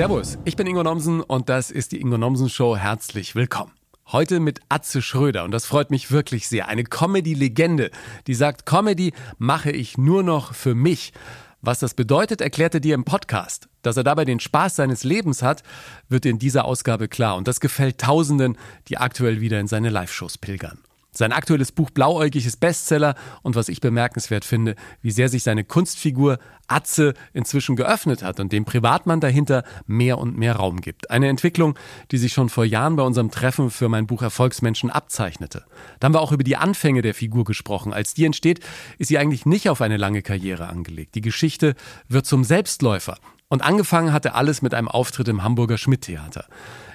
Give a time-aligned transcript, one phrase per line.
[0.00, 2.74] Servus, ich bin Ingo Nomsen und das ist die Ingo Nomsen Show.
[2.74, 3.72] Herzlich willkommen.
[4.06, 6.68] Heute mit Atze Schröder und das freut mich wirklich sehr.
[6.68, 7.90] Eine Comedy-Legende,
[8.26, 11.12] die sagt, Comedy mache ich nur noch für mich.
[11.60, 13.68] Was das bedeutet, erklärt er dir im Podcast.
[13.82, 15.62] Dass er dabei den Spaß seines Lebens hat,
[16.08, 17.36] wird in dieser Ausgabe klar.
[17.36, 18.56] Und das gefällt Tausenden,
[18.88, 20.78] die aktuell wieder in seine Live-Shows pilgern.
[21.12, 25.64] Sein aktuelles Buch Blauäugig ist Bestseller und was ich bemerkenswert finde, wie sehr sich seine
[25.64, 26.38] Kunstfigur
[26.68, 31.10] Atze inzwischen geöffnet hat und dem Privatmann dahinter mehr und mehr Raum gibt.
[31.10, 31.76] Eine Entwicklung,
[32.12, 35.64] die sich schon vor Jahren bei unserem Treffen für mein Buch Erfolgsmenschen abzeichnete.
[35.98, 37.92] Da haben wir auch über die Anfänge der Figur gesprochen.
[37.92, 38.60] Als die entsteht,
[38.98, 41.16] ist sie eigentlich nicht auf eine lange Karriere angelegt.
[41.16, 41.74] Die Geschichte
[42.08, 43.16] wird zum Selbstläufer.
[43.52, 46.46] Und angefangen hatte alles mit einem Auftritt im Hamburger Schmidt-Theater.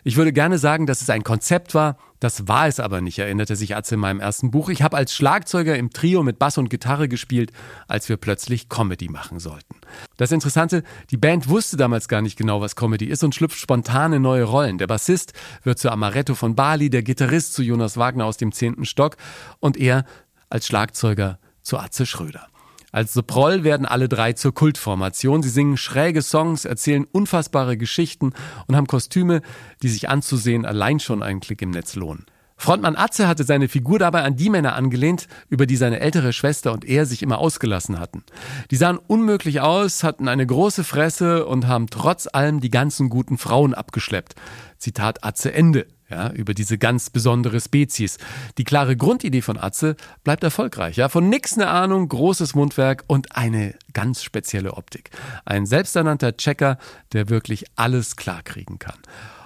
[0.05, 3.57] Ich würde gerne sagen, dass es ein Konzept war, das war es aber nicht, erinnerte
[3.57, 4.69] sich Atze in meinem ersten Buch.
[4.69, 7.51] Ich habe als Schlagzeuger im Trio mit Bass und Gitarre gespielt,
[7.89, 9.75] als wir plötzlich Comedy machen sollten.
[10.15, 14.13] Das Interessante, die Band wusste damals gar nicht genau, was Comedy ist und schlüpft spontan
[14.13, 14.77] in neue Rollen.
[14.77, 18.85] Der Bassist wird zu Amaretto von Bali, der Gitarrist zu Jonas Wagner aus dem zehnten
[18.85, 19.17] Stock
[19.59, 20.05] und er
[20.49, 22.47] als Schlagzeuger zu Atze Schröder.
[22.95, 25.43] Als The Proll werden alle drei zur Kultformation.
[25.43, 28.31] Sie singen schräge Songs, erzählen unfassbare Geschichten
[28.67, 29.41] und haben Kostüme,
[29.83, 32.25] die sich anzusehen allein schon einen Klick im Netz lohnen.
[32.55, 36.71] Frontmann Atze hatte seine Figur dabei an die Männer angelehnt, über die seine ältere Schwester
[36.71, 38.23] und er sich immer ausgelassen hatten.
[38.71, 43.37] Die sahen unmöglich aus, hatten eine große Fresse und haben trotz allem die ganzen guten
[43.37, 44.35] Frauen abgeschleppt.
[44.77, 45.85] Zitat Atze Ende
[46.15, 48.17] ja, über diese ganz besondere Spezies.
[48.57, 50.95] Die klare Grundidee von Atze bleibt erfolgreich.
[50.95, 55.09] Ja, von nix eine Ahnung, großes Mundwerk und eine ganz spezielle Optik.
[55.43, 56.77] Ein selbsternannter Checker,
[57.11, 58.97] der wirklich alles klarkriegen kann.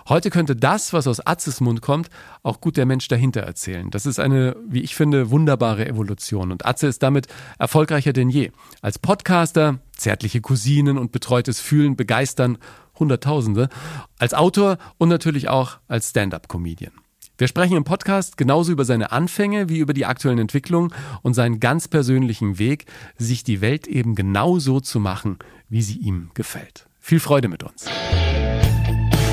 [0.08, 2.10] Heute könnte das, was aus Atzes Mund kommt,
[2.42, 3.92] auch gut der Mensch dahinter erzählen.
[3.92, 6.52] Das ist eine, wie ich finde, wunderbare Evolution.
[6.52, 7.28] Und Atze ist damit
[7.60, 8.52] erfolgreicher denn je.
[8.82, 12.58] Als Podcaster, zärtliche Cousinen und betreutes Fühlen begeistern
[13.00, 13.70] Hunderttausende,
[14.18, 16.92] als Autor und natürlich auch als Stand-up-Comedian.
[17.38, 21.62] Wir sprechen im Podcast genauso über seine Anfänge wie über die aktuellen Entwicklungen und seinen
[21.62, 22.86] ganz persönlichen Weg,
[23.18, 25.40] sich die Welt eben genau so zu machen,
[25.70, 26.88] wie sie ihm gefällt.
[27.00, 27.86] Viel Freude mit uns.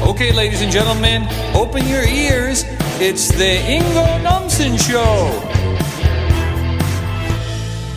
[0.05, 2.65] Okay, ladies and gentlemen, open your ears.
[3.01, 5.33] It's the Ingo Nomsen Show.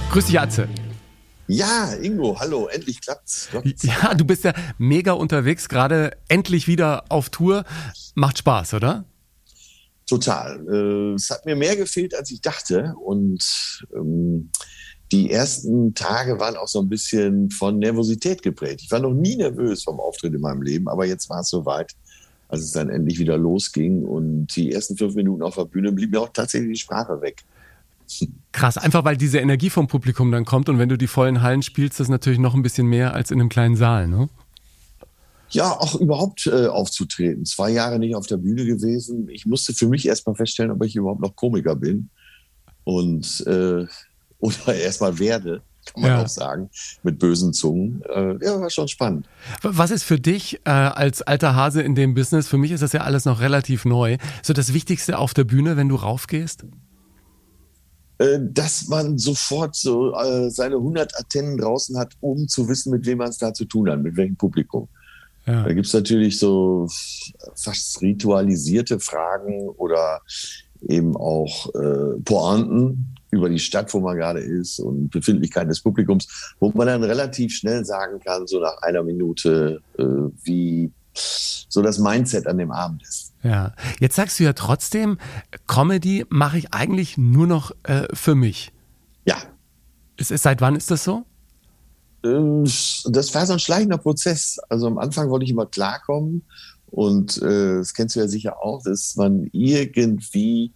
[0.09, 0.68] Grüß dich, Atze.
[1.50, 3.50] Ja, Ingo, hallo, endlich klappt's.
[3.82, 7.64] Ja, du bist ja mega unterwegs, gerade endlich wieder auf Tour.
[8.14, 9.06] Macht Spaß, oder?
[10.06, 10.64] Total.
[10.68, 12.94] Äh, es hat mir mehr gefehlt, als ich dachte.
[13.04, 14.52] Und ähm,
[15.12, 18.81] die ersten Tage waren auch so ein bisschen von Nervosität geprägt.
[18.84, 21.96] Ich war noch nie nervös vom Auftritt in meinem Leben, aber jetzt war es soweit,
[22.48, 24.04] als es dann endlich wieder losging.
[24.04, 27.44] Und die ersten fünf Minuten auf der Bühne blieb mir auch tatsächlich die Sprache weg.
[28.52, 31.62] Krass, einfach weil diese Energie vom Publikum dann kommt und wenn du die vollen Hallen
[31.62, 34.30] spielst, das ist natürlich noch ein bisschen mehr als in einem kleinen Saal, ne?
[35.52, 37.46] Ja, auch überhaupt äh, aufzutreten.
[37.46, 39.30] Zwei Jahre nicht auf der Bühne gewesen.
[39.30, 42.09] Ich musste für mich erstmal feststellen, ob ich überhaupt noch Komiker bin.
[42.84, 43.86] Und äh,
[44.40, 46.24] oder erstmal werde, kann man ja.
[46.24, 46.69] auch sagen,
[47.02, 48.03] mit bösen Zungen.
[48.03, 49.28] Äh, ja, war schon spannend.
[49.64, 52.48] Was ist für dich äh, als alter Hase in dem Business?
[52.48, 54.18] Für mich ist das ja alles noch relativ neu.
[54.44, 56.66] So das Wichtigste auf der Bühne, wenn du raufgehst?
[58.19, 63.06] Äh, dass man sofort so äh, seine 100 Antennen draußen hat, um zu wissen, mit
[63.06, 64.90] wem man es da zu tun hat, mit welchem Publikum.
[65.46, 65.63] Ja.
[65.63, 66.88] Da gibt es natürlich so
[67.56, 70.19] fast ritualisierte Fragen oder
[70.81, 76.53] eben auch äh, Pointen über die Stadt, wo man gerade ist und Befindlichkeiten des Publikums,
[76.59, 80.03] wo man dann relativ schnell sagen kann, so nach einer Minute, äh,
[80.44, 83.28] wie so das Mindset an dem Abend ist.
[83.44, 85.17] Ja, jetzt sagst du ja trotzdem,
[85.67, 88.72] Comedy mache ich eigentlich nur noch äh, für mich.
[89.25, 89.38] Ja.
[90.17, 91.25] Ist, ist, seit wann ist das so?
[92.23, 94.59] Ähm, das war so ein schleichender Prozess.
[94.67, 96.44] Also am Anfang wollte ich immer klarkommen
[96.88, 100.73] und äh, das kennst du ja sicher auch, dass man irgendwie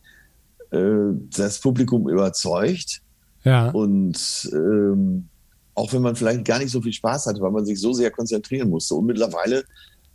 [0.71, 3.01] äh, das Publikum überzeugt.
[3.43, 3.71] Ja.
[3.71, 5.27] Und ähm,
[5.75, 8.11] auch wenn man vielleicht gar nicht so viel Spaß hatte, weil man sich so sehr
[8.11, 8.95] konzentrieren musste.
[8.95, 9.65] Und mittlerweile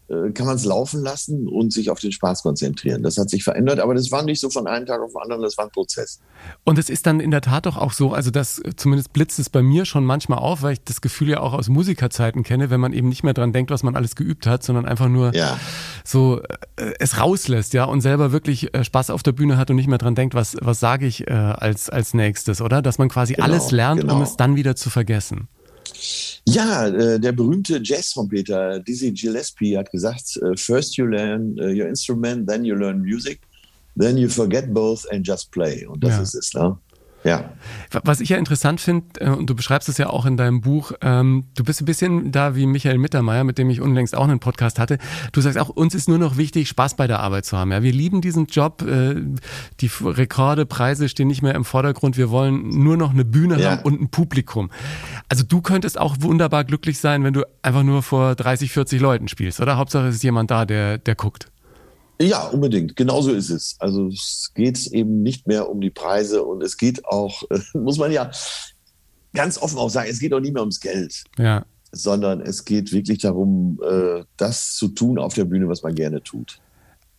[0.09, 3.03] kann man es laufen lassen und sich auf den Spaß konzentrieren.
[3.03, 5.43] Das hat sich verändert, aber das war nicht so von einem Tag auf den anderen,
[5.43, 6.21] das war ein Prozess.
[6.65, 9.51] Und es ist dann in der Tat doch auch so, also das zumindest blitzt es
[9.51, 12.81] bei mir schon manchmal auf, weil ich das Gefühl ja auch aus Musikerzeiten kenne, wenn
[12.81, 15.59] man eben nicht mehr dran denkt, was man alles geübt hat, sondern einfach nur ja.
[16.05, 16.41] so
[16.77, 19.89] äh, es rauslässt, ja, und selber wirklich äh, Spaß auf der Bühne hat und nicht
[19.89, 22.83] mehr dran denkt, was, was sage ich äh, als, als nächstes, oder?
[22.83, 24.17] Dass man quasi genau, alles lernt, genau.
[24.17, 25.49] um es dann wieder zu vergessen.
[26.53, 31.87] Ja, äh, der berühmte Jazz-Trompeter Dizzy Gillespie hat gesagt, äh, first you learn uh, your
[31.87, 33.41] instrument, then you learn music,
[33.99, 35.85] then you forget both and just play.
[35.87, 36.23] Und das ja.
[36.23, 36.79] ist es, ne?
[37.25, 37.51] Ja.
[38.05, 40.93] Was ich ja interessant finde, äh, und du beschreibst es ja auch in deinem Buch,
[41.01, 44.41] ähm, du bist ein bisschen da wie Michael Mittermeier, mit dem ich unlängst auch einen
[44.41, 44.99] Podcast hatte.
[45.33, 47.73] Du sagst auch, uns ist nur noch wichtig, Spaß bei der Arbeit zu haben.
[47.73, 49.17] Ja, wir lieben diesen Job, äh,
[49.81, 52.17] die Rekorde, Preise stehen nicht mehr im Vordergrund.
[52.17, 53.73] Wir wollen nur noch eine Bühne ja.
[53.73, 54.71] haben und ein Publikum.
[55.29, 59.29] Also du könntest auch wunderbar glücklich sein, wenn du einfach nur vor 30, 40 Leuten
[59.29, 59.77] spielst, oder?
[59.77, 61.49] Hauptsache es ist jemand da, der, der guckt.
[62.21, 62.97] Ja, unbedingt.
[62.97, 63.77] Genauso ist es.
[63.79, 67.43] Also es geht eben nicht mehr um die Preise und es geht auch,
[67.75, 68.31] muss man ja
[69.35, 71.25] ganz offen auch sagen, es geht auch nicht mehr ums Geld.
[71.39, 71.65] Ja.
[71.93, 76.23] Sondern es geht wirklich darum, äh, das zu tun auf der Bühne, was man gerne
[76.23, 76.61] tut.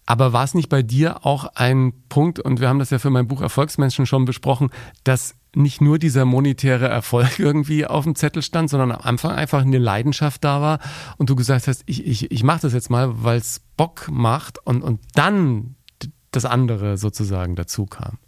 [0.05, 3.11] Aber war es nicht bei dir auch ein Punkt, und wir haben das ja für
[3.11, 4.69] mein Buch Erfolgsmenschen schon besprochen,
[5.03, 9.61] dass nicht nur dieser monetäre Erfolg irgendwie auf dem Zettel stand, sondern am Anfang einfach
[9.61, 10.79] eine Leidenschaft da war
[11.17, 14.65] und du gesagt hast, ich, ich, ich mache das jetzt mal, weil es Bock macht
[14.65, 15.75] und, und dann
[16.31, 18.19] das andere sozusagen dazu kam.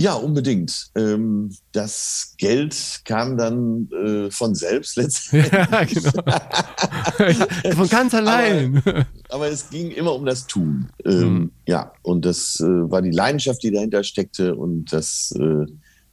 [0.00, 0.92] Ja, unbedingt.
[0.94, 5.52] Ähm, das Geld kam dann äh, von selbst letztendlich.
[5.52, 7.72] Ja, genau.
[7.74, 8.80] von ganz allein.
[8.84, 10.88] Aber, aber, es ging immer um das Tun.
[11.04, 11.50] Ähm, mhm.
[11.66, 15.66] Ja, und das äh, war die Leidenschaft, die dahinter steckte und dass äh,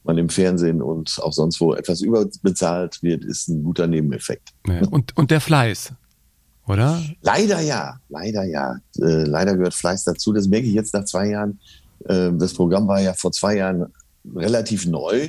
[0.06, 4.50] man im Fernsehen und auch sonst wo etwas überbezahlt wird, ist ein guter Nebeneffekt.
[4.66, 5.92] Ja, und, und der Fleiß,
[6.66, 7.02] oder?
[7.22, 8.76] Leider ja, leider ja.
[8.98, 10.32] Äh, leider gehört Fleiß dazu.
[10.32, 11.60] Das merke ich jetzt nach zwei Jahren
[12.08, 13.92] ähm, das Programm war ja vor zwei Jahren
[14.34, 15.28] relativ neu.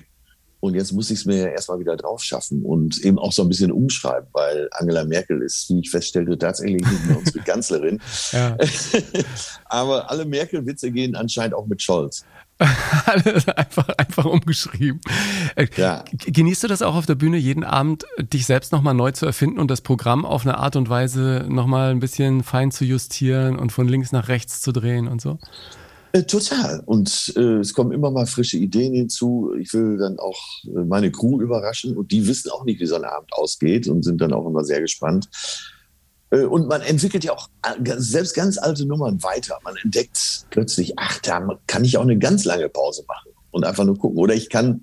[0.60, 3.48] Und jetzt muss ich es mir erstmal wieder drauf schaffen und eben auch so ein
[3.48, 8.02] bisschen umschreiben, weil Angela Merkel ist, wie ich feststellte, tatsächlich nicht mehr unsere Kanzlerin.
[9.66, 12.26] Aber alle Merkel-Witze gehen anscheinend auch mit Scholz.
[13.56, 15.00] einfach, einfach umgeschrieben.
[15.56, 16.04] Äh, ja.
[16.12, 19.60] Genießt du das auch auf der Bühne, jeden Abend dich selbst nochmal neu zu erfinden
[19.60, 23.72] und das Programm auf eine Art und Weise nochmal ein bisschen fein zu justieren und
[23.72, 25.38] von links nach rechts zu drehen und so?
[26.14, 26.82] Äh, total.
[26.86, 29.54] Und äh, es kommen immer mal frische Ideen hinzu.
[29.60, 32.96] Ich will dann auch äh, meine Crew überraschen und die wissen auch nicht, wie so
[32.96, 35.30] ein Abend ausgeht und sind dann auch immer sehr gespannt.
[36.30, 39.58] Äh, und man entwickelt ja auch äh, selbst ganz alte Nummern weiter.
[39.64, 43.86] Man entdeckt plötzlich, ach, da kann ich auch eine ganz lange Pause machen und einfach
[43.86, 44.18] nur gucken.
[44.18, 44.82] Oder ich kann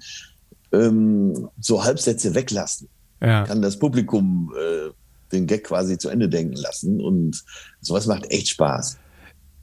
[0.73, 2.89] ähm, so Halbsätze weglassen.
[3.21, 3.45] Ja.
[3.45, 4.91] Kann das Publikum äh,
[5.33, 7.01] den Gag quasi zu Ende denken lassen.
[7.01, 7.45] Und
[7.81, 8.99] sowas macht echt Spaß.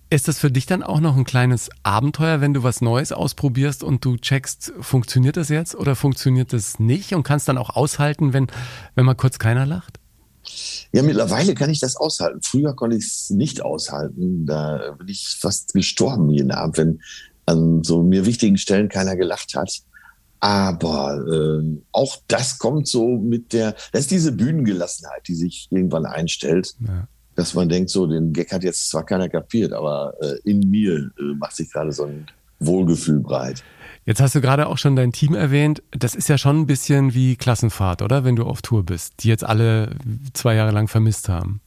[0.10, 3.82] Ist das für dich dann auch noch ein kleines Abenteuer, wenn du was Neues ausprobierst
[3.82, 8.34] und du checkst, funktioniert das jetzt oder funktioniert das nicht und kannst dann auch aushalten,
[8.34, 8.48] wenn,
[8.96, 10.01] wenn mal kurz keiner lacht?
[10.92, 12.42] Ja, mittlerweile kann ich das aushalten.
[12.42, 14.46] Früher konnte ich es nicht aushalten.
[14.46, 17.02] Da bin ich fast gestorben jeden Abend, wenn
[17.46, 19.82] an so mir wichtigen Stellen keiner gelacht hat.
[20.40, 26.06] Aber äh, auch das kommt so mit der, das ist diese Bühnengelassenheit, die sich irgendwann
[26.06, 26.76] einstellt.
[26.86, 30.70] Ja dass man denkt, so, den Gag hat jetzt zwar keiner kapiert, aber äh, in
[30.70, 32.26] mir äh, macht sich gerade so ein
[32.60, 33.64] Wohlgefühl breit.
[34.06, 35.84] Jetzt hast du gerade auch schon dein Team erwähnt.
[35.92, 38.24] Das ist ja schon ein bisschen wie Klassenfahrt, oder?
[38.24, 39.96] Wenn du auf Tour bist, die jetzt alle
[40.34, 41.62] zwei Jahre lang vermisst haben.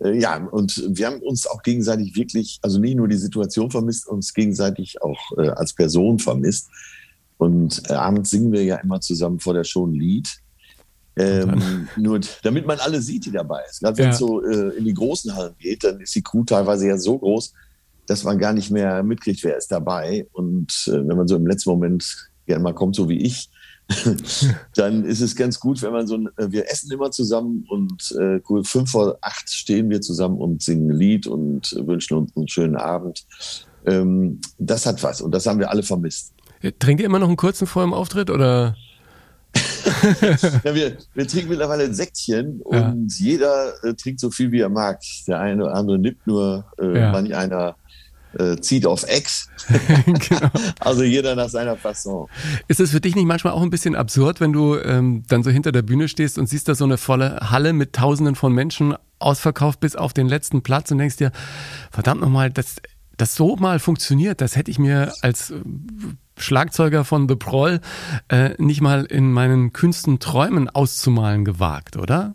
[0.00, 4.06] Äh, ja, und wir haben uns auch gegenseitig wirklich, also nicht nur die Situation vermisst,
[4.06, 6.68] uns gegenseitig auch äh, als Person vermisst.
[7.38, 10.28] Und äh, abends singen wir ja immer zusammen vor der Show ein Lied.
[11.16, 13.80] Ähm, nur damit man alle sieht, die dabei ist.
[13.80, 16.88] Gerade wenn es so äh, in die großen Hallen geht, dann ist die Crew teilweise
[16.88, 17.54] ja so groß,
[18.08, 20.26] dass man gar nicht mehr mitkriegt, wer ist dabei.
[20.32, 23.50] Und äh, wenn man so im letzten Moment gerne mal kommt, so wie ich,
[24.74, 28.12] dann ist es ganz gut, wenn man so ein, äh, wir essen immer zusammen und
[28.18, 32.48] äh, fünf vor acht stehen wir zusammen und singen ein Lied und wünschen uns einen
[32.48, 33.26] schönen Abend.
[33.86, 36.32] Ähm, das hat was und das haben wir alle vermisst.
[36.78, 38.74] Trinkt ihr immer noch einen kurzen vor dem Auftritt oder?
[40.64, 42.90] ja, wir, wir trinken mittlerweile ein Säckchen ja.
[42.90, 45.00] und jeder äh, trinkt so viel, wie er mag.
[45.26, 47.12] Der eine oder andere nimmt nur, äh, ja.
[47.12, 47.76] manch einer
[48.38, 49.48] äh, zieht auf Ex.
[50.06, 50.50] genau.
[50.80, 52.28] Also jeder nach seiner Fasson.
[52.68, 55.50] Ist es für dich nicht manchmal auch ein bisschen absurd, wenn du ähm, dann so
[55.50, 58.94] hinter der Bühne stehst und siehst da so eine volle Halle mit Tausenden von Menschen
[59.18, 61.32] ausverkauft bis auf den letzten Platz und denkst dir,
[61.90, 62.76] verdammt nochmal, das,
[63.16, 65.60] das so mal funktioniert, das hätte ich mir als äh,
[66.36, 67.80] Schlagzeuger von The Proll
[68.28, 72.34] äh, nicht mal in meinen Künsten Träumen auszumalen gewagt, oder?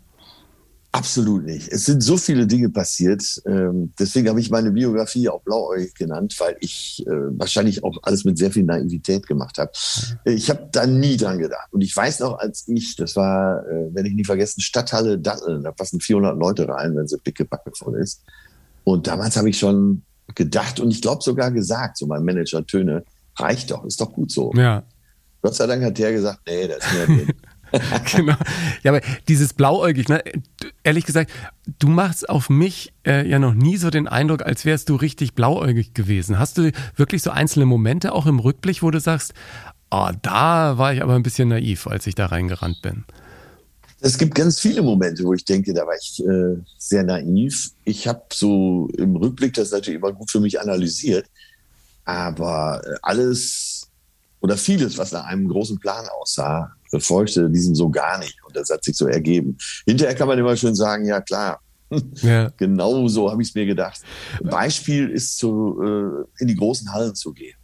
[0.94, 1.72] Absolut nicht.
[1.72, 3.42] Es sind so viele Dinge passiert.
[3.46, 8.24] Ähm, deswegen habe ich meine Biografie auch blauäugig genannt, weil ich äh, wahrscheinlich auch alles
[8.24, 9.72] mit sehr viel Naivität gemacht habe.
[10.24, 11.66] Ich habe da nie dran gedacht.
[11.72, 15.64] Und ich weiß noch, als ich, das war, äh, werde ich nie vergessen, Stadthalle Datteln,
[15.64, 18.22] da passen 400 Leute rein, wenn sie pickepacke voll ist.
[18.84, 20.02] Und damals habe ich schon
[20.36, 23.02] gedacht und ich glaube sogar gesagt, so mein Manager Töne,
[23.36, 24.52] reicht doch, ist doch gut so.
[24.54, 24.84] Ja.
[25.42, 27.32] Gott sei Dank hat der gesagt, nee, das ist drin.
[28.16, 28.36] genau.
[28.82, 30.22] Ja, aber dieses Blauäugig, ne,
[30.82, 31.30] ehrlich gesagt,
[31.78, 35.34] du machst auf mich äh, ja noch nie so den Eindruck, als wärst du richtig
[35.34, 36.38] blauäugig gewesen.
[36.38, 39.34] Hast du wirklich so einzelne Momente auch im Rückblick, wo du sagst,
[39.90, 43.04] oh, da war ich aber ein bisschen naiv, als ich da reingerannt bin.
[44.00, 47.70] Es gibt ganz viele Momente, wo ich denke, da war ich äh, sehr naiv.
[47.84, 51.26] Ich habe so im Rückblick das natürlich immer gut für mich analysiert,
[52.04, 53.88] aber äh, alles
[54.40, 58.36] oder vieles, was nach einem großen Plan aussah, verfolgte diesen so gar nicht.
[58.46, 59.56] Und das hat sich so ergeben.
[59.86, 61.60] Hinterher kann man immer schön sagen, ja klar,
[62.22, 62.48] ja.
[62.56, 64.00] genau so habe ich es mir gedacht.
[64.42, 67.56] Beispiel ist zu, äh, in die großen Hallen zu gehen.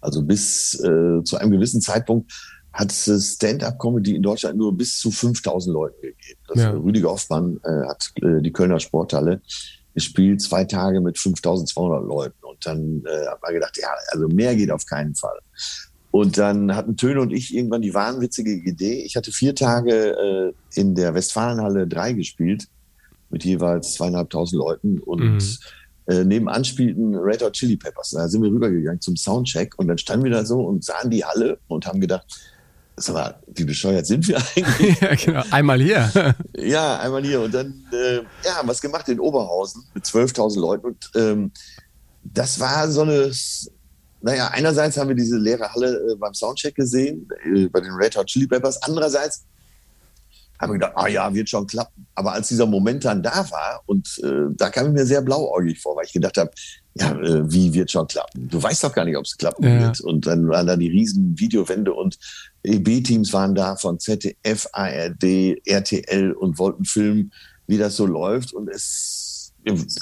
[0.00, 2.30] Also bis äh, zu einem gewissen Zeitpunkt
[2.72, 6.40] hat es Stand-up-Comedy in Deutschland nur bis zu 5000 Leuten gegeben.
[6.48, 6.70] Das ja.
[6.70, 9.40] Rüdiger Hoffmann äh, hat äh, die Kölner Sporthalle
[9.94, 12.36] gespielt, zwei Tage mit 5200 Leuten.
[12.44, 15.38] Und dann äh, hat man gedacht, ja, also mehr geht auf keinen Fall.
[16.16, 19.02] Und dann hatten Töne und ich irgendwann die wahnwitzige Idee.
[19.02, 22.68] Ich hatte vier Tage äh, in der Westfalenhalle 3 gespielt,
[23.28, 24.98] mit jeweils zweieinhalbtausend Leuten.
[24.98, 25.40] Und mhm.
[26.06, 28.12] äh, nebenan spielten Red Hot Chili Peppers.
[28.12, 31.22] Da sind wir rübergegangen zum Soundcheck und dann standen wir da so und sahen die
[31.22, 32.24] Halle und haben gedacht,
[32.96, 34.98] sag mal, wie bescheuert sind wir eigentlich?
[35.02, 35.42] ja, genau.
[35.50, 36.34] Einmal hier.
[36.56, 37.42] ja, einmal hier.
[37.42, 40.86] Und dann äh, ja, haben wir es gemacht in Oberhausen mit 12.000 Leuten.
[40.86, 41.50] Und ähm,
[42.24, 43.30] das war so eine,
[44.26, 48.16] naja, einerseits haben wir diese leere Halle äh, beim Soundcheck gesehen, äh, bei den Red
[48.16, 48.82] Hot Chili Peppers.
[48.82, 49.44] Andererseits
[50.58, 52.06] haben wir gedacht, ah ja, wird schon klappen.
[52.16, 55.80] Aber als dieser Moment dann da war, und äh, da kam ich mir sehr blauäugig
[55.80, 56.50] vor, weil ich gedacht habe,
[56.94, 58.48] ja, äh, wie wird schon klappen?
[58.48, 59.80] Du weißt doch gar nicht, ob es klappen ja.
[59.80, 60.00] wird.
[60.00, 62.18] Und dann waren da die riesen Videowände und
[62.64, 67.32] EB-Teams waren da von ZDF, ARD, RTL und wollten filmen,
[67.68, 68.52] wie das so läuft.
[68.52, 69.15] Und es,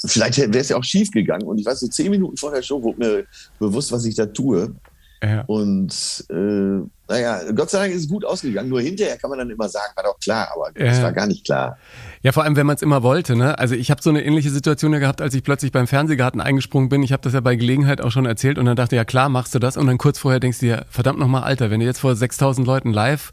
[0.06, 1.44] vielleicht wäre es ja auch schief gegangen.
[1.44, 3.24] Und ich weiß, so zehn Minuten vor der Show wurde mir
[3.58, 4.74] bewusst, was ich da tue.
[5.22, 5.42] Ja.
[5.46, 8.68] Und äh, naja, Gott sei Dank ist es gut ausgegangen.
[8.68, 11.44] Nur hinterher kann man dann immer sagen, war doch klar, aber es war gar nicht
[11.44, 11.78] klar.
[12.22, 13.36] Ja, vor allem, wenn man es immer wollte.
[13.36, 13.58] Ne?
[13.58, 16.88] Also ich habe so eine ähnliche Situation ja gehabt, als ich plötzlich beim Fernsehgarten eingesprungen
[16.88, 17.02] bin.
[17.02, 19.54] Ich habe das ja bei Gelegenheit auch schon erzählt und dann dachte, ja klar, machst
[19.54, 19.76] du das.
[19.76, 22.66] Und dann kurz vorher denkst du dir, verdammt nochmal, Alter, wenn du jetzt vor 6000
[22.66, 23.30] Leuten live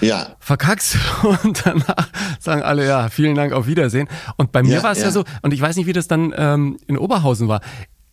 [0.00, 0.36] ja.
[0.40, 0.96] verkackst
[1.44, 4.08] und danach sagen alle, ja, vielen Dank, auf Wiedersehen.
[4.36, 5.06] Und bei mir ja, war es ja.
[5.06, 7.60] ja so, und ich weiß nicht, wie das dann ähm, in Oberhausen war.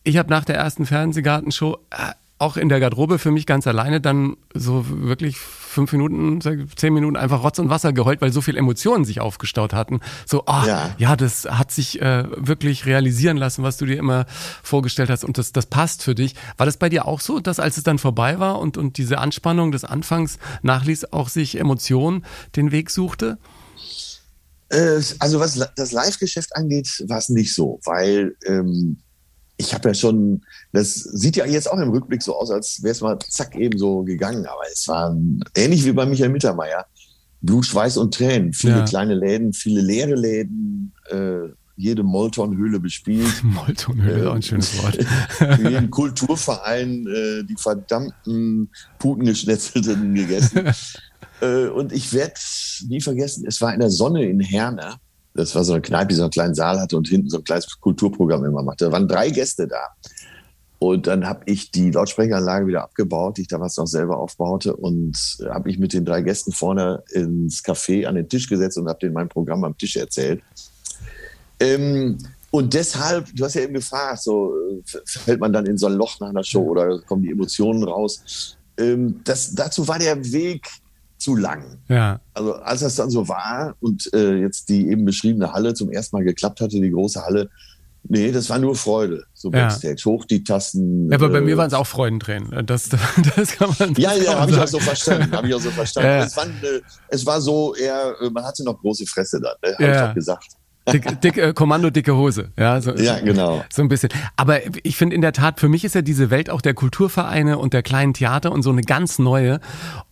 [0.04, 4.00] Ich habe nach der ersten Fernsehgartenshow äh, auch in der Garderobe für mich ganz alleine
[4.00, 5.36] dann so wirklich
[5.68, 9.72] fünf Minuten, zehn Minuten einfach Rotz und Wasser geheult, weil so viel Emotionen sich aufgestaut
[9.72, 10.00] hatten.
[10.26, 10.94] So, ah, ja.
[10.98, 11.16] ja.
[11.16, 14.26] das hat sich äh, wirklich realisieren lassen, was du dir immer
[14.62, 16.34] vorgestellt hast und das, das passt für dich.
[16.56, 19.18] War das bei dir auch so, dass als es dann vorbei war und, und diese
[19.18, 22.24] Anspannung des Anfangs nachließ, auch sich Emotionen
[22.56, 23.38] den Weg suchte?
[24.70, 28.98] Äh, also was das Live-Geschäft angeht, war es nicht so, weil ähm,
[29.58, 32.92] ich habe ja schon, das sieht ja jetzt auch im Rückblick so aus, als wäre
[32.92, 34.46] es mal zack eben so gegangen.
[34.46, 35.14] Aber es war
[35.56, 36.86] ähnlich wie bei Michael Mittermeier.
[37.40, 38.52] Blut, Schweiß und Tränen.
[38.52, 38.84] Viele ja.
[38.84, 43.32] kleine Läden, viele leere Läden, äh, jede Molton-Höhle bespielt.
[43.42, 44.98] Molton-Höhle, äh, ein schönes Wort.
[45.58, 50.72] jeden Kulturverein äh, die verdammten Putengeschnetzelten gegessen.
[51.40, 52.34] äh, und ich werde
[52.88, 54.98] nie vergessen, es war in der Sonne in Herne
[55.34, 57.44] das war so eine Kneipe, die so einen kleinen Saal hatte und hinten so ein
[57.44, 58.86] kleines Kulturprogramm immer machte.
[58.86, 59.86] Da waren drei Gäste da.
[60.80, 65.16] Und dann habe ich die Lautsprecheranlage wieder abgebaut, die ich damals noch selber aufbaute und
[65.48, 69.00] habe ich mit den drei Gästen vorne ins Café an den Tisch gesetzt und habe
[69.00, 70.40] denen mein Programm am Tisch erzählt.
[71.58, 72.18] Ähm,
[72.50, 74.54] und deshalb, du hast ja eben gefragt, so
[75.04, 78.56] fällt man dann in so ein Loch nach einer Show oder kommen die Emotionen raus?
[78.78, 80.66] Ähm, das, dazu war der Weg
[81.18, 81.64] zu lang.
[81.88, 82.20] Ja.
[82.34, 86.16] Also als das dann so war und äh, jetzt die eben beschriebene Halle zum ersten
[86.16, 87.50] Mal geklappt hatte, die große Halle,
[88.04, 89.24] nee, das war nur Freude.
[89.34, 89.64] So ja.
[89.64, 91.10] Backstage, hoch die Tasten.
[91.10, 92.66] Ja, aber bei mir äh, waren es auch Freudentränen.
[92.66, 92.88] Das,
[93.36, 93.94] das kann man.
[93.94, 95.32] Ja, ja, habe ich auch so verstanden.
[95.32, 96.08] Habe ich auch so verstanden.
[96.08, 96.24] Ja.
[96.24, 99.76] Es, war, äh, es war so eher, äh, man hatte noch große Fresse dann, ne?
[99.78, 100.48] habe ich auch gesagt.
[100.92, 102.50] Dick, dick, äh, Kommando dicke Hose.
[102.58, 103.64] Ja, so, ja genau.
[103.70, 104.10] So ein bisschen.
[104.36, 107.58] Aber ich finde in der Tat, für mich ist ja diese Welt auch der Kulturvereine
[107.58, 109.60] und der kleinen Theater und so eine ganz neue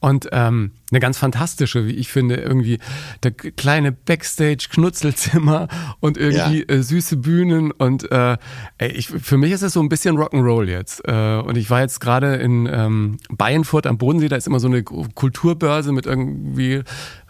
[0.00, 2.78] und ähm, eine ganz fantastische, wie ich finde, irgendwie
[3.23, 5.68] der kleine Backstage-Knutzelzimmer
[6.00, 6.76] und irgendwie ja.
[6.76, 8.37] äh, süße Bühnen und äh,
[8.78, 11.02] ich, für mich ist es so ein bisschen Rock'n'Roll jetzt.
[11.06, 14.68] Äh, und ich war jetzt gerade in ähm, Bayernfurt am Bodensee, da ist immer so
[14.68, 16.83] eine Kulturbörse mit irgendwie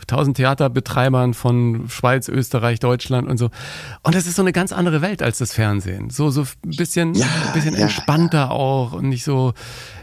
[0.07, 3.51] tausend Theaterbetreibern von Schweiz, Österreich, Deutschland und so.
[4.03, 6.11] Und das ist so eine ganz andere Welt als das Fernsehen.
[6.11, 9.53] So, so ein bisschen, ja, ein bisschen ja, entspannter auch und nicht so,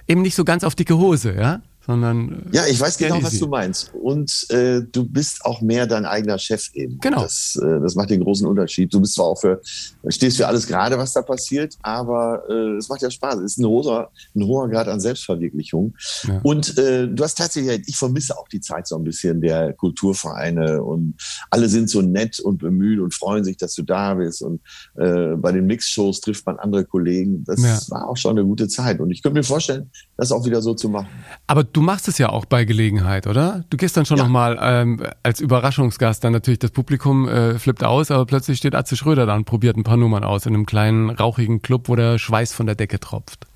[0.07, 1.61] eben nicht so ganz auf dicke Hose, ja?
[1.85, 2.45] Sondern.
[2.51, 3.25] Äh, ja, ich weiß genau, easy.
[3.25, 3.93] was du meinst.
[3.93, 6.99] Und äh, du bist auch mehr dein eigener Chef eben.
[6.99, 7.23] Genau.
[7.23, 8.93] Das, äh, das macht den großen Unterschied.
[8.93, 9.61] Du bist zwar auch für,
[10.07, 13.35] stehst für alles gerade, was da passiert, aber äh, es macht ja Spaß.
[13.35, 15.95] Es ist ein hoher, ein hoher Grad an Selbstverwirklichung.
[16.27, 16.39] Ja.
[16.43, 20.81] Und äh, du hast tatsächlich, ich vermisse auch die Zeit so ein bisschen der Kulturvereine
[20.83, 21.15] und
[21.49, 24.41] alle sind so nett und bemüht und freuen sich, dass du da bist.
[24.41, 24.61] Und
[24.95, 27.43] äh, bei den Mixshows trifft man andere Kollegen.
[27.43, 27.79] Das ja.
[27.89, 28.99] war auch schon eine gute Zeit.
[28.99, 31.07] Und ich könnte mir vorstellen, das auch wieder so zu machen.
[31.47, 33.65] Aber du machst es ja auch bei Gelegenheit, oder?
[33.69, 34.23] Du gehst dann schon ja.
[34.23, 38.95] nochmal ähm, als Überraschungsgast, dann natürlich das Publikum äh, flippt aus, aber plötzlich steht Atze
[38.95, 42.17] Schröder da und probiert ein paar Nummern aus in einem kleinen rauchigen Club, wo der
[42.19, 43.47] Schweiß von der Decke tropft.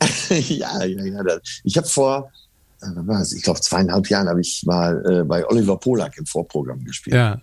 [0.30, 1.38] ja, ja, ja.
[1.64, 2.30] Ich habe vor,
[2.82, 2.86] äh,
[3.34, 7.16] ich glaube zweieinhalb Jahren habe ich mal äh, bei Oliver Polak im Vorprogramm gespielt.
[7.16, 7.40] Ja.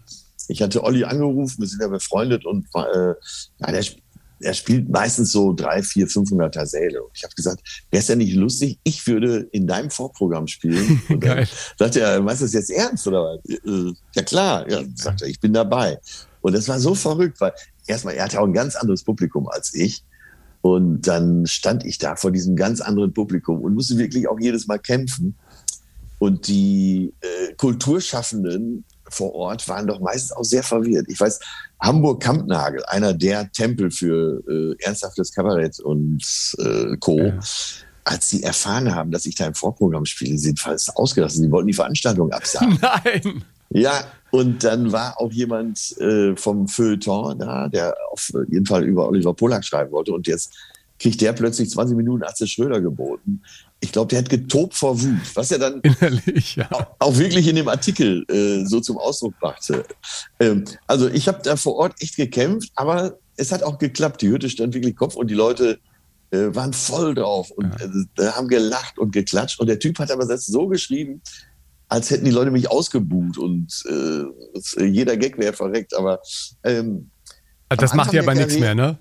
[0.47, 3.13] Ich hatte Olli angerufen, wir sind ja befreundet und äh,
[3.59, 3.83] ja, der
[4.39, 7.03] er spielt meistens so drei, vier, 500er Säle.
[7.03, 11.01] Und ich habe gesagt, wäre es ja nicht lustig, ich würde in deinem Vorprogramm spielen.
[11.09, 13.95] Und dann sagt er, meinst du das jetzt ernst oder was?
[14.15, 15.99] Ja klar, ja, sagt er, ich bin dabei.
[16.41, 17.53] Und das war so verrückt, weil
[17.87, 20.03] erstmal, er hatte auch ein ganz anderes Publikum als ich.
[20.61, 24.67] Und dann stand ich da vor diesem ganz anderen Publikum und musste wirklich auch jedes
[24.67, 25.35] Mal kämpfen.
[26.19, 31.05] Und die äh, Kulturschaffenden vor Ort waren doch meistens auch sehr verwirrt.
[31.09, 31.39] Ich weiß,
[31.81, 36.23] Hamburg-Kampnagel, einer der Tempel für äh, ernsthaftes Kabarett und
[36.59, 37.19] äh, Co.
[37.19, 37.39] Ja.
[38.03, 41.43] Als sie erfahren haben, dass ich da im Vorprogramm spiele, sind fast ausgelassen.
[41.43, 42.79] Sie wollten die Veranstaltung absagen.
[43.03, 43.43] Nein!
[43.69, 49.07] Ja, und dann war auch jemand äh, vom Feuilleton da, der auf jeden Fall über
[49.09, 50.13] Oliver Polak schreiben wollte.
[50.13, 50.53] Und jetzt
[50.99, 53.41] kriegt der plötzlich 20 Minuten Atze Schröder geboten.
[53.79, 56.71] Ich glaube, der hat getobt vor Wut, was er dann Innerlich, ja.
[56.71, 59.85] auch, auch, wirklich in dem Artikel äh, so zum Ausdruck brachte.
[60.39, 64.21] Ähm, also ich habe da vor Ort echt gekämpft, aber es hat auch geklappt.
[64.21, 65.79] Die Hütte stand wirklich Kopf und die Leute
[66.31, 68.25] äh, waren voll drauf und ja.
[68.25, 69.59] äh, haben gelacht und geklatscht.
[69.59, 71.21] Und der Typ hat aber das so geschrieben,
[71.87, 75.95] als hätten die Leute mich ausgebuht und äh, jeder Gag wäre verreckt.
[75.95, 76.19] Aber
[76.63, 77.11] ähm,
[77.69, 78.97] das macht ja aber nichts mehr, ne?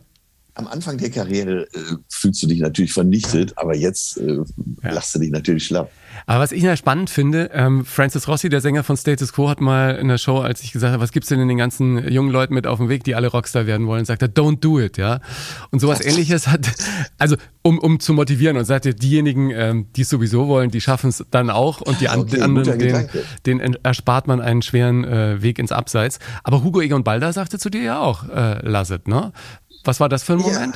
[0.56, 4.38] Am Anfang der Karriere äh, fühlst du dich natürlich vernichtet, aber jetzt äh,
[4.82, 4.90] ja.
[4.90, 5.90] lachst du dich natürlich schlapp.
[6.24, 9.60] Aber was ich ja spannend finde, ähm, Francis Rossi, der Sänger von Status Quo, hat
[9.60, 12.30] mal in der Show, als ich gesagt habe, was gibt's denn in den ganzen jungen
[12.30, 14.96] Leuten mit auf dem Weg, die alle Rockstar werden wollen, sagt er, don't do it,
[14.96, 15.20] ja.
[15.70, 16.66] Und sowas ähnliches hat,
[17.18, 20.80] also um, um zu motivieren und sagt er, diejenigen, ähm, die es sowieso wollen, die
[20.80, 23.08] schaffen es dann auch und die okay, anderen, den,
[23.44, 26.18] den erspart man einen schweren äh, Weg ins Abseits.
[26.44, 29.32] Aber Hugo Egon Balder sagte zu dir ja auch, äh, lass it, ne?
[29.86, 30.74] Was war das für ein Moment?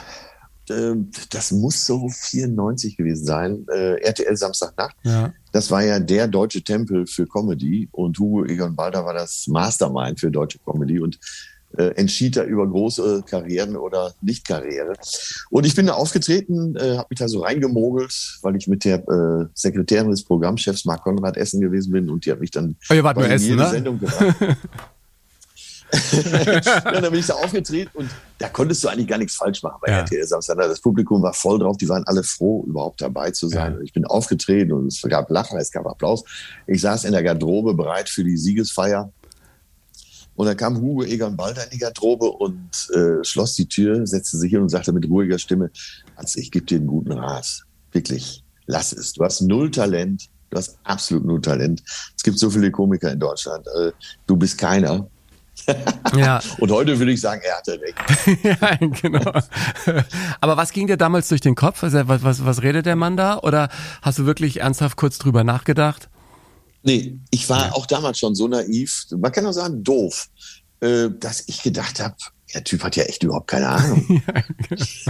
[0.68, 3.66] Ja, ähm, das muss so 94 gewesen sein.
[3.73, 4.96] Äh, RTL Samstagnacht.
[5.03, 5.33] Ja.
[5.53, 10.20] Das war ja der deutsche Tempel für Comedy und Hugo Egon Balder war das Mastermind
[10.20, 11.18] für deutsche Comedy und
[11.77, 14.94] äh, entschied da über große Karrieren oder Nicht-Karriere.
[15.51, 19.09] Und ich bin da aufgetreten, äh, habe mich da so reingemogelt, weil ich mit der
[19.09, 22.94] äh, Sekretärin des Programmchefs Marc Konrad Essen gewesen bin und die hat mich dann oh,
[22.94, 23.70] ihr wart nur Essen, ne?
[23.70, 24.37] Sendung gebracht.
[26.12, 29.79] ja, dann bin ich da aufgetreten und da konntest du eigentlich gar nichts falsch machen
[29.83, 29.98] bei ja.
[29.98, 30.57] RTL Samstag.
[30.59, 33.74] Das Publikum war voll drauf, die waren alle froh, überhaupt dabei zu sein.
[33.74, 33.81] Ja.
[33.81, 36.24] Ich bin aufgetreten und es gab Lachen, es gab Applaus.
[36.66, 39.12] Ich saß in der Garderobe bereit für die Siegesfeier.
[40.37, 44.38] Und dann kam Hugo Egon Balder in die Garderobe und äh, schloss die Tür, setzte
[44.38, 45.70] sich hin und sagte mit ruhiger Stimme,
[46.16, 47.64] also ich gebe dir einen guten Rat.
[47.92, 49.12] Wirklich, lass es.
[49.12, 50.31] Du hast null Talent.
[50.48, 51.83] Du hast absolut null Talent.
[52.16, 53.66] Es gibt so viele Komiker in Deutschland.
[53.79, 53.92] Äh,
[54.26, 55.09] du bist keiner.
[56.17, 56.41] Ja.
[56.59, 58.45] Und heute würde ich sagen, er hatte recht.
[58.61, 59.33] ja, genau.
[60.41, 61.83] Aber was ging dir damals durch den Kopf?
[61.83, 63.39] Also, was, was, was redet der Mann da?
[63.39, 63.69] Oder
[64.03, 66.09] hast du wirklich ernsthaft kurz drüber nachgedacht?
[66.83, 70.29] Nee, ich war auch damals schon so naiv, man kann auch sagen, doof,
[70.81, 72.17] äh, dass ich gedacht habe,
[72.55, 74.23] der Typ hat ja echt überhaupt keine Ahnung.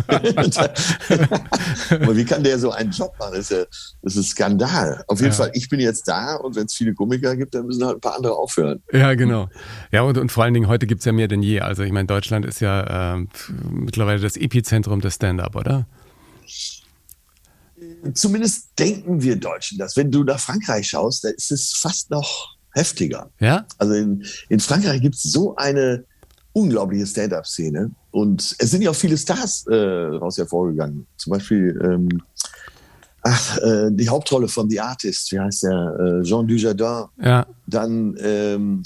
[1.90, 3.32] Aber wie kann der so einen Job machen?
[3.34, 3.64] Das ist, ja,
[4.02, 5.04] das ist Skandal.
[5.06, 5.36] Auf jeden ja.
[5.36, 8.00] Fall, ich bin jetzt da und wenn es viele Komiker gibt, dann müssen halt ein
[8.00, 8.82] paar andere aufhören.
[8.92, 9.48] Ja, genau.
[9.92, 11.60] Ja, und, und vor allen Dingen heute gibt es ja mehr denn je.
[11.60, 13.26] Also ich meine, Deutschland ist ja äh,
[13.70, 15.86] mittlerweile das Epizentrum des Stand-up, oder?
[18.14, 19.96] Zumindest denken wir Deutschen das.
[19.96, 23.30] Wenn du nach Frankreich schaust, da ist es fast noch heftiger.
[23.40, 23.66] Ja?
[23.78, 26.04] Also in, in Frankreich gibt es so eine
[26.52, 27.90] unglaubliche Stand-up-Szene.
[28.10, 31.06] Und es sind ja auch viele Stars äh, daraus hervorgegangen.
[31.16, 32.08] Zum Beispiel ähm,
[33.22, 36.20] ach, äh, die Hauptrolle von The Artist, wie heißt der?
[36.20, 37.04] Äh, Jean Dujardin.
[37.22, 37.46] Ja.
[37.66, 38.82] Dann, ähm,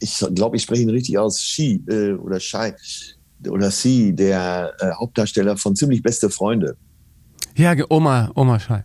[0.00, 2.74] ich glaube, ich spreche ihn richtig aus, Shi äh, oder Shai
[3.48, 6.76] oder Si, der äh, Hauptdarsteller von Ziemlich Beste Freunde.
[7.56, 8.84] Ja, Oma, Oma Shai.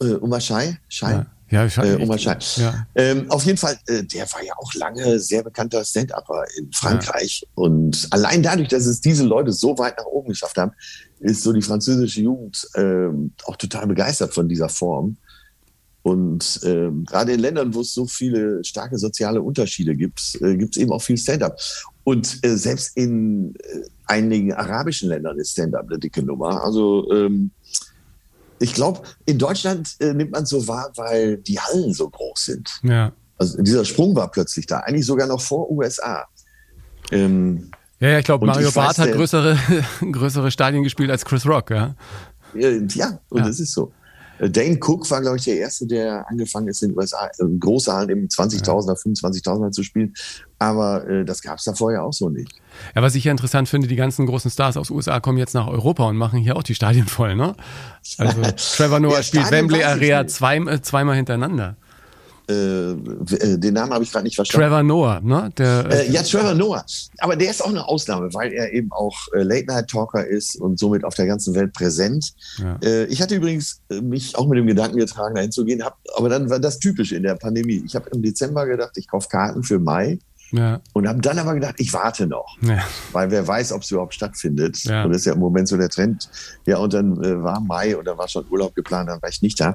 [0.00, 0.78] Äh, Oma Shai?
[0.88, 1.12] Shai?
[1.12, 1.26] Ja.
[1.50, 2.38] Ja, ich äh, Oma Schein.
[2.56, 2.86] Ja.
[2.94, 7.42] Ähm, auf jeden Fall, äh, der war ja auch lange sehr bekannter Stand-Upper in Frankreich.
[7.42, 7.48] Ja.
[7.54, 10.72] Und allein dadurch, dass es diese Leute so weit nach oben geschafft haben,
[11.20, 13.08] ist so die französische Jugend äh,
[13.44, 15.16] auch total begeistert von dieser Form.
[16.02, 20.76] Und äh, gerade in Ländern, wo es so viele starke soziale Unterschiede gibt, äh, gibt
[20.76, 21.58] es eben auch viel Stand-up.
[22.04, 26.62] Und äh, selbst in äh, einigen arabischen Ländern ist Stand-up eine dicke Nummer.
[26.62, 27.50] Also ähm,
[28.60, 32.80] ich glaube, in Deutschland äh, nimmt man so wahr, weil die Hallen so groß sind.
[32.82, 33.12] Ja.
[33.36, 36.26] Also dieser Sprung war plötzlich da, eigentlich sogar noch vor USA.
[37.12, 39.58] Ähm, ja, ja, ich glaube, Mario Barth hat größere,
[40.12, 41.94] größere Stadien gespielt als Chris Rock, ja.
[42.54, 43.18] Ja, und ja.
[43.30, 43.92] das ist so.
[44.38, 47.92] Äh, Dane Cook war, glaube ich, der Erste, der angefangen ist, in den USA große
[47.92, 50.14] Hallen im 20.000er, 25.000er zu spielen.
[50.58, 52.52] Aber äh, das gab es da vorher auch so nicht.
[52.94, 55.68] Ja, was ich ja interessant finde, die ganzen großen Stars aus USA kommen jetzt nach
[55.68, 57.54] Europa und machen hier auch die Stadien voll, ne?
[58.18, 58.42] Also
[58.76, 61.76] Trevor Noah ja, spielt Wembley Area zwei, äh, zweimal hintereinander.
[62.48, 64.64] Äh, äh, den Namen habe ich gerade nicht verstanden.
[64.64, 65.50] Trevor Noah, ne?
[65.58, 66.84] Der, äh, ja, Trevor Noah.
[67.18, 71.04] Aber der ist auch eine Ausnahme, weil er eben auch äh, Late-Night-Talker ist und somit
[71.04, 72.32] auf der ganzen Welt präsent.
[72.56, 72.78] Ja.
[72.82, 75.98] Äh, ich hatte übrigens äh, mich auch mit dem Gedanken getragen, dahin zu gehen, hab,
[76.16, 77.82] aber dann war das typisch in der Pandemie.
[77.84, 80.18] Ich habe im Dezember gedacht, ich kaufe Karten für Mai.
[80.50, 80.80] Ja.
[80.94, 82.78] Und habe dann aber gedacht, ich warte noch, ja.
[83.12, 84.82] weil wer weiß, ob es überhaupt stattfindet.
[84.84, 85.04] Ja.
[85.04, 86.30] Und das ist ja im Moment so der Trend.
[86.64, 89.42] Ja, und dann äh, war Mai und dann war schon Urlaub geplant, dann war ich
[89.42, 89.74] nicht da.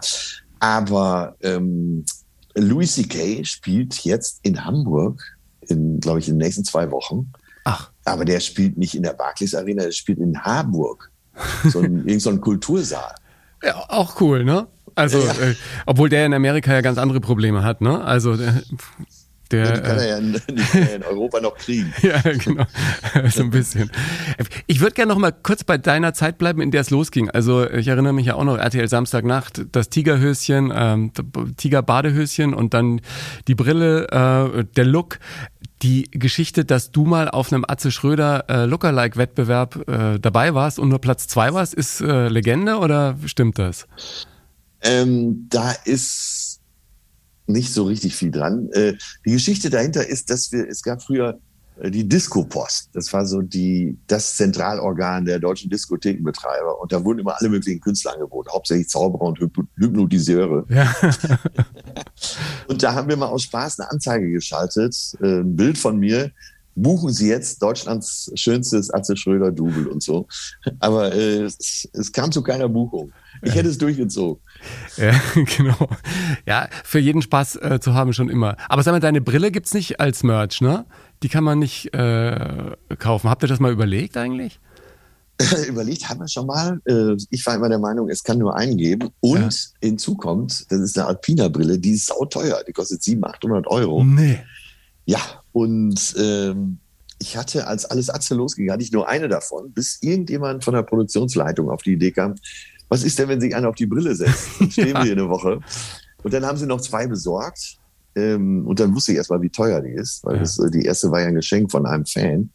[0.60, 2.04] Aber ähm,
[2.56, 3.44] Louis C.K.
[3.46, 5.22] spielt jetzt in Hamburg,
[5.68, 7.32] in, glaube ich, in den nächsten zwei Wochen.
[7.64, 7.92] Ach.
[8.06, 11.10] Aber der spielt nicht in der Barclays Arena, der spielt in Harburg.
[11.70, 13.16] So ein, irgend so ein Kultursaal.
[13.64, 14.68] Ja, auch cool, ne?
[14.96, 15.32] Also, ja.
[15.34, 18.04] äh, obwohl der in Amerika ja ganz andere Probleme hat, ne?
[18.04, 18.62] Also, der,
[19.54, 20.34] der, ja, die kann er ja in,
[20.96, 21.94] in, Europa noch kriegen.
[22.02, 22.66] ja, genau.
[23.30, 23.92] so ein bisschen.
[24.68, 27.30] Ich würde gerne noch mal kurz bei deiner Zeit bleiben, in der es losging.
[27.30, 31.12] Also ich erinnere mich ja auch noch, RTL Samstagnacht, das Tigerhöschen, ähm,
[31.58, 33.02] Tigerbadehöschen und dann
[33.48, 35.20] die Brille, äh, der Look.
[35.82, 40.88] Die Geschichte, dass du mal auf einem Atze Schröder äh, Lookalike-Wettbewerb äh, dabei warst und
[40.88, 43.86] nur Platz zwei warst, ist äh, Legende oder stimmt das?
[44.82, 46.43] Ähm, da ist
[47.48, 48.70] nicht so richtig viel dran.
[48.72, 48.94] Äh,
[49.26, 51.40] die Geschichte dahinter ist, dass wir, es gab früher
[51.80, 52.90] äh, die Disco-Post.
[52.94, 56.80] Das war so die, das Zentralorgan der deutschen Diskothekenbetreiber.
[56.80, 60.66] Und da wurden immer alle möglichen Künstler angeboten, hauptsächlich Zauberer und Hypnotiseure.
[60.70, 60.94] Ja.
[62.68, 66.32] und da haben wir mal aus Spaß eine Anzeige geschaltet, äh, ein Bild von mir.
[66.76, 70.28] Buchen Sie jetzt Deutschlands schönstes Atze Schröder Double und so.
[70.80, 73.12] Aber äh, es, es kam zu keiner Buchung.
[73.42, 74.42] Ich hätte es durchgezogen.
[74.98, 75.14] Ja,
[75.58, 75.90] genau.
[76.48, 78.56] Ja, für jeden Spaß äh, zu haben schon immer.
[78.70, 80.86] Aber sag mal, deine Brille gibt es nicht als Merch, ne?
[81.22, 83.30] Die kann man nicht äh, kaufen.
[83.30, 84.60] Habt ihr das mal überlegt eigentlich?
[85.68, 86.80] überlegt haben wir schon mal.
[86.86, 89.10] Äh, ich war immer der Meinung, es kann nur einen geben.
[89.20, 89.88] Und ja.
[89.88, 92.62] hinzu kommt, das ist eine Alpina-Brille, die ist sauteuer.
[92.68, 94.04] Die kostet 700, 800 Euro.
[94.04, 94.40] Nee.
[95.06, 95.20] Ja,
[95.54, 96.80] und ähm,
[97.20, 100.84] ich hatte, als alles Atze losging, hatte ich nur eine davon, bis irgendjemand von der
[100.84, 102.36] Produktionsleitung auf die Idee kam,
[102.90, 104.50] was ist denn, wenn sich einer auf die Brille setzt?
[104.60, 104.94] Dann stehen ja.
[104.96, 105.60] wir hier eine Woche.
[106.22, 107.78] Und dann haben sie noch zwei besorgt.
[108.16, 110.42] Ähm, und dann wusste ich erstmal, wie teuer die ist, weil ja.
[110.42, 112.50] das, äh, die erste war ja ein Geschenk von einem Fan.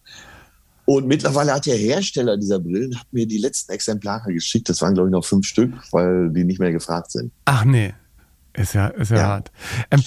[0.84, 4.68] Und mittlerweile hat der Hersteller dieser Brillen hat mir die letzten Exemplare geschickt.
[4.68, 7.30] Das waren, glaube ich, noch fünf Stück, weil die nicht mehr gefragt sind.
[7.44, 7.92] Ach nee.
[8.59, 9.27] Ist ja, ist ja, ja.
[9.29, 9.53] hart.
[9.90, 10.03] Ähm,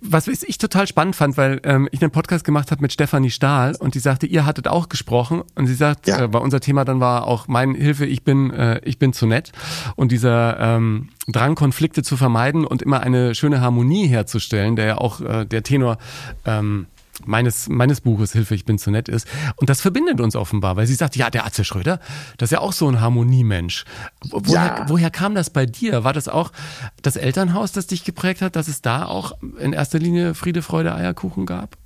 [0.00, 3.74] was ich total spannend fand, weil ähm, ich einen Podcast gemacht habe mit Stefanie Stahl
[3.78, 6.20] und die sagte, ihr hattet auch gesprochen und sie sagt, ja.
[6.20, 9.26] äh, weil unser Thema dann war auch mein Hilfe, ich bin, äh, ich bin zu
[9.26, 9.52] nett
[9.96, 14.98] und dieser ähm, Drang, Konflikte zu vermeiden und immer eine schöne Harmonie herzustellen, der ja
[14.98, 15.98] auch äh, der Tenor
[16.44, 16.86] ähm,
[17.24, 19.26] meines, meines Buches Hilfe, ich bin zu nett ist.
[19.56, 22.00] Und das verbindet uns offenbar, weil sie sagt, ja, der Atze Schröder,
[22.38, 23.84] das ist ja auch so ein Harmoniemensch.
[24.30, 24.84] Woher, ja.
[24.88, 26.04] woher kam das bei dir?
[26.04, 26.52] War das auch
[27.02, 30.94] das Elternhaus, das dich geprägt hat, dass es da auch in erster Linie Friede, Freude,
[30.94, 31.76] Eierkuchen gab?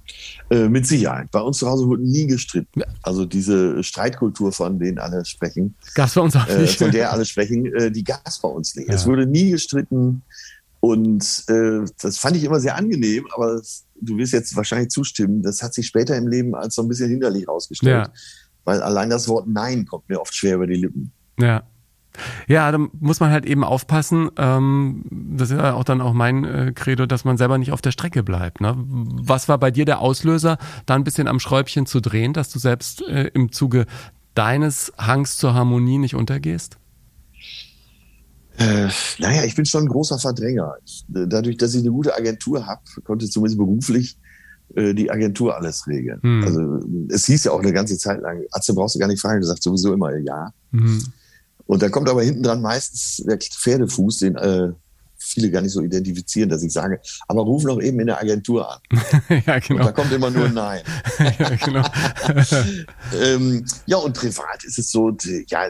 [0.51, 1.31] Äh, mit Sicherheit.
[1.31, 2.83] Bei uns zu Hause wurde nie gestritten.
[3.03, 5.77] Also diese Streitkultur, von denen alle sprechen.
[5.95, 6.81] Gab es bei uns auch nicht.
[6.81, 8.89] Äh, von der alle sprechen, äh, die gab es bei uns nicht.
[8.89, 8.95] Ja.
[8.95, 10.23] Es wurde nie gestritten.
[10.81, 15.43] Und äh, das fand ich immer sehr angenehm, aber das, du wirst jetzt wahrscheinlich zustimmen,
[15.43, 18.07] das hat sich später im Leben als so ein bisschen hinderlich herausgestellt.
[18.07, 18.13] Ja.
[18.65, 21.13] Weil allein das Wort Nein kommt mir oft schwer über die Lippen.
[21.39, 21.65] Ja.
[22.49, 24.31] Ja, da muss man halt eben aufpassen.
[24.37, 27.83] Ähm, das ist ja auch dann auch mein äh, Credo, dass man selber nicht auf
[27.83, 28.61] der Strecke bleibt.
[28.61, 28.75] Ne?
[28.77, 32.59] Was war bei dir der Auslöser, da ein bisschen am Schräubchen zu drehen, dass du
[32.59, 33.87] selbst äh, im Zuge
[34.35, 36.80] deines Hangs zur Harmonie nicht untergehst?
[38.61, 40.75] Äh, naja, ich bin schon ein großer Verdränger.
[40.85, 44.19] Ich, dadurch, dass ich eine gute Agentur habe, konnte zumindest beruflich
[44.75, 46.21] äh, die Agentur alles regeln.
[46.23, 46.45] Hm.
[46.45, 49.41] Also es hieß ja auch eine ganze Zeit lang, Atze brauchst du gar nicht fragen,
[49.41, 50.53] du sagst sowieso immer ja.
[50.73, 51.03] Hm.
[51.65, 54.73] Und da kommt aber hinten dran meistens der Pferdefuß, den äh,
[55.23, 58.71] viele gar nicht so identifizieren, dass ich sage, aber ruf noch eben in der Agentur
[58.71, 58.81] an.
[59.47, 59.81] ja, genau.
[59.81, 60.83] Und da kommt immer nur Nein.
[61.39, 61.85] ja, genau.
[63.23, 65.17] ähm, ja, und privat ist es so,
[65.49, 65.67] ja,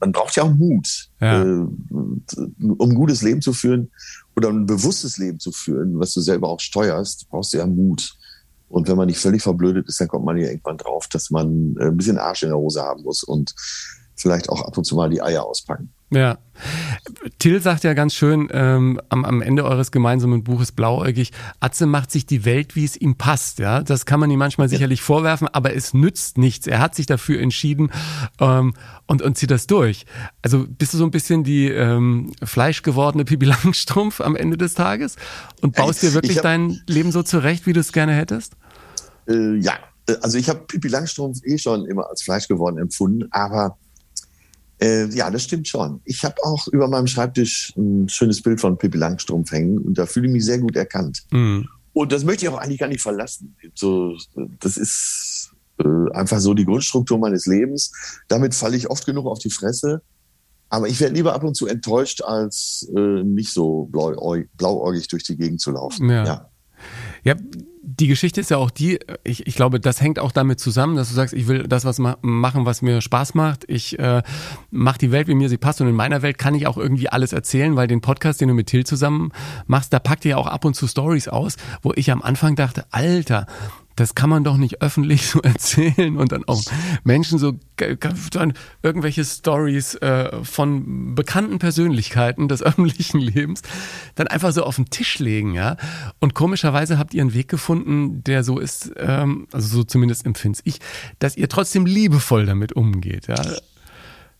[0.00, 1.42] man braucht ja auch Mut, ja.
[1.42, 3.90] Äh, um ein gutes Leben zu führen.
[4.36, 8.16] oder ein bewusstes Leben zu führen, was du selber auch steuerst, brauchst du ja Mut.
[8.68, 11.76] Und wenn man nicht völlig verblödet ist, dann kommt man ja irgendwann drauf, dass man
[11.78, 13.54] äh, ein bisschen Arsch in der Hose haben muss und
[14.16, 15.92] vielleicht auch ab und zu mal die Eier auspacken.
[16.14, 16.38] Ja.
[17.38, 22.10] Till sagt ja ganz schön ähm, am, am Ende eures gemeinsamen Buches Blauäugig, Atze macht
[22.10, 23.58] sich die Welt, wie es ihm passt.
[23.58, 26.66] Ja, Das kann man ihm manchmal sicherlich vorwerfen, aber es nützt nichts.
[26.66, 27.90] Er hat sich dafür entschieden
[28.40, 28.74] ähm,
[29.06, 30.06] und, und zieht das durch.
[30.42, 35.16] Also bist du so ein bisschen die ähm, fleischgewordene Pipi Langstrumpf am Ende des Tages
[35.60, 38.54] und baust dir wirklich hab, dein Leben so zurecht, wie du es gerne hättest?
[39.26, 39.74] Äh, ja,
[40.08, 43.76] äh, also ich habe Pipi Langstrumpf eh schon immer als fleischgeworden empfunden, aber
[44.84, 46.00] äh, ja, das stimmt schon.
[46.04, 50.06] Ich habe auch über meinem Schreibtisch ein schönes Bild von Pippi Langstrumpf hängen und da
[50.06, 51.24] fühle ich mich sehr gut erkannt.
[51.30, 51.68] Mhm.
[51.92, 53.56] Und das möchte ich auch eigentlich gar nicht verlassen.
[53.74, 54.16] So,
[54.60, 57.92] das ist äh, einfach so die Grundstruktur meines Lebens.
[58.28, 60.02] Damit falle ich oft genug auf die Fresse.
[60.68, 65.36] Aber ich werde lieber ab und zu enttäuscht, als äh, nicht so blauäugig durch die
[65.36, 66.10] Gegend zu laufen.
[66.10, 66.24] Ja.
[66.24, 66.50] ja.
[67.22, 67.34] Ja,
[67.86, 71.08] die Geschichte ist ja auch die, ich, ich glaube, das hängt auch damit zusammen, dass
[71.08, 73.64] du sagst, ich will das was ma machen, was mir Spaß macht.
[73.68, 74.22] Ich äh,
[74.70, 75.82] mache die Welt, wie mir sie passt.
[75.82, 78.54] Und in meiner Welt kann ich auch irgendwie alles erzählen, weil den Podcast, den du
[78.54, 79.32] mit Till zusammen
[79.66, 82.56] machst, da packt ihr ja auch ab und zu Stories aus, wo ich am Anfang
[82.56, 83.46] dachte, Alter,
[83.96, 86.62] das kann man doch nicht öffentlich so erzählen und dann auch
[87.04, 87.54] Menschen so
[88.82, 93.62] irgendwelche Stories äh, von bekannten Persönlichkeiten des öffentlichen Lebens
[94.14, 95.76] dann einfach so auf den Tisch legen, ja.
[96.20, 100.60] Und komischerweise habt ihr einen Weg gefunden, der so ist, ähm, also so zumindest empfinde
[100.64, 100.78] ich,
[101.18, 103.42] dass ihr trotzdem liebevoll damit umgeht, ja.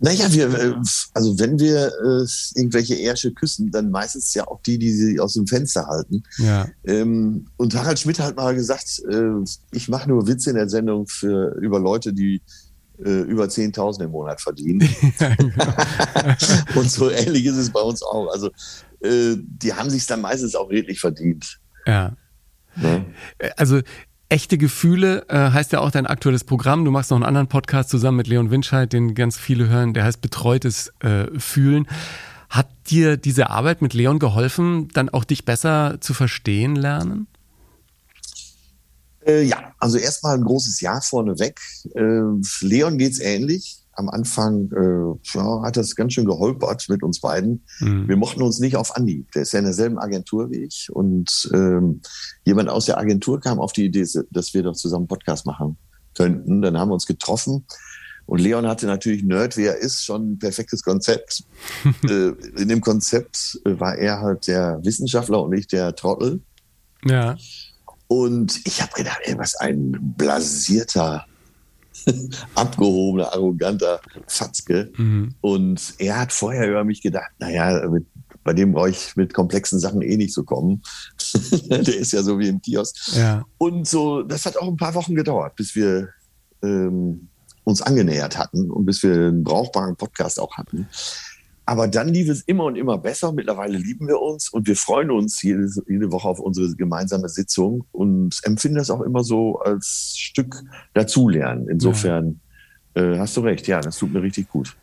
[0.01, 0.75] Naja, wir, äh,
[1.15, 5.35] also wenn wir äh, irgendwelche Ärsche küssen, dann meistens ja auch die, die sie aus
[5.35, 6.23] dem Fenster halten.
[6.39, 6.67] Ja.
[6.85, 11.07] Ähm, und Harald Schmidt hat mal gesagt, äh, ich mache nur Witze in der Sendung
[11.07, 12.43] für über Leute, die
[12.99, 14.89] äh, über 10.000 im Monat verdienen.
[15.19, 15.75] Genau.
[16.75, 18.29] und so ähnlich ist es bei uns auch.
[18.33, 18.51] Also
[19.01, 21.61] äh, die haben sich dann meistens auch redlich verdient.
[21.87, 22.17] Ja.
[22.81, 23.05] ja.
[23.57, 23.81] Also
[24.29, 26.85] Echte Gefühle äh, heißt ja auch dein aktuelles Programm.
[26.85, 30.05] Du machst noch einen anderen Podcast zusammen mit Leon Winscheid, den ganz viele hören, der
[30.05, 31.87] heißt Betreutes äh, Fühlen.
[32.49, 37.27] Hat dir diese Arbeit mit Leon geholfen, dann auch dich besser zu verstehen lernen?
[39.27, 41.61] Äh, ja, also erstmal ein großes Ja vorneweg.
[41.95, 42.21] Äh,
[42.61, 47.65] Leon geht's ähnlich am Anfang äh, ja, hat das ganz schön geholpert mit uns beiden.
[47.81, 48.09] Mhm.
[48.09, 49.31] Wir mochten uns nicht auf Anhieb.
[49.33, 50.89] Der ist ja in derselben Agentur wie ich.
[50.93, 52.01] Und ähm,
[52.45, 55.77] jemand aus der Agentur kam auf die Idee, dass wir doch zusammen Podcast machen
[56.15, 56.63] könnten.
[56.63, 57.67] Dann haben wir uns getroffen.
[58.27, 61.45] Und Leon hatte natürlich Nerd, wie er ist, schon ein perfektes Konzept.
[62.09, 66.41] äh, in dem Konzept äh, war er halt der Wissenschaftler und nicht der Trottel.
[67.05, 67.37] Ja.
[68.07, 71.27] Und ich habe gedacht, ey, was ein blasierter
[72.55, 74.93] abgehobener, arroganter Fatzke.
[74.97, 75.35] Mhm.
[75.41, 78.07] Und er hat vorher über mich gedacht, naja, mit,
[78.43, 80.83] bei dem brauche ich mit komplexen Sachen eh nicht so kommen.
[81.71, 83.17] Der ist ja so wie im Kiosk.
[83.17, 83.45] Ja.
[83.59, 86.11] Und so, das hat auch ein paar Wochen gedauert, bis wir
[86.63, 87.29] ähm,
[87.65, 90.89] uns angenähert hatten und bis wir einen brauchbaren Podcast auch hatten.
[91.67, 93.33] Aber dann lief es immer und immer besser.
[93.33, 97.85] Mittlerweile lieben wir uns und wir freuen uns jede, jede Woche auf unsere gemeinsame Sitzung
[97.93, 101.69] und empfinden das auch immer so als Stück dazulernen.
[101.69, 102.41] Insofern
[102.95, 103.03] ja.
[103.03, 104.77] äh, hast du recht, ja, das tut mir richtig gut.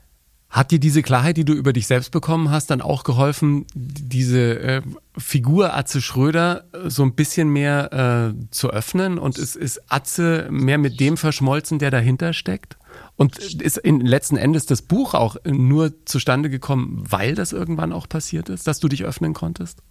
[0.51, 4.59] Hat dir diese Klarheit, die du über dich selbst bekommen hast, dann auch geholfen, diese
[4.59, 4.81] äh,
[5.17, 9.17] Figur Atze Schröder äh, so ein bisschen mehr äh, zu öffnen?
[9.17, 12.77] Und ist, ist Atze mehr mit dem verschmolzen, der dahinter steckt?
[13.21, 18.09] Und ist in letzten Endes das Buch auch nur zustande gekommen, weil das irgendwann auch
[18.09, 19.83] passiert ist, dass du dich öffnen konntest?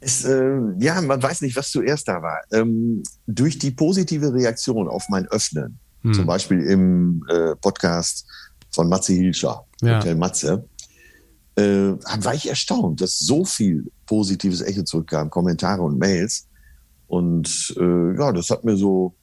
[0.00, 2.42] Es, äh, ja, man weiß nicht, was zuerst da war.
[2.52, 6.12] Ähm, durch die positive Reaktion auf mein Öffnen, hm.
[6.12, 8.26] zum Beispiel im äh, Podcast
[8.70, 9.96] von Matze Hilscher, ja.
[9.96, 10.68] Hotel Matze,
[11.54, 16.48] äh, war ich erstaunt, dass so viel positives Echo zurückkam, Kommentare und Mails.
[17.06, 19.14] Und äh, ja, das hat mir so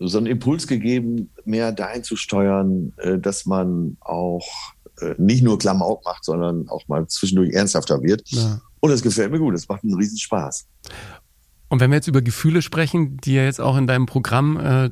[0.00, 4.46] so einen Impuls gegeben, mehr dahin zu steuern, äh, dass man auch
[5.00, 8.28] äh, nicht nur Klamauk macht, sondern auch mal zwischendurch ernsthafter wird.
[8.30, 8.60] Ja.
[8.80, 10.66] Und das gefällt mir gut, das macht einen riesen Spaß.
[11.68, 14.90] Und wenn wir jetzt über Gefühle sprechen, die ja jetzt auch in deinem Programm äh,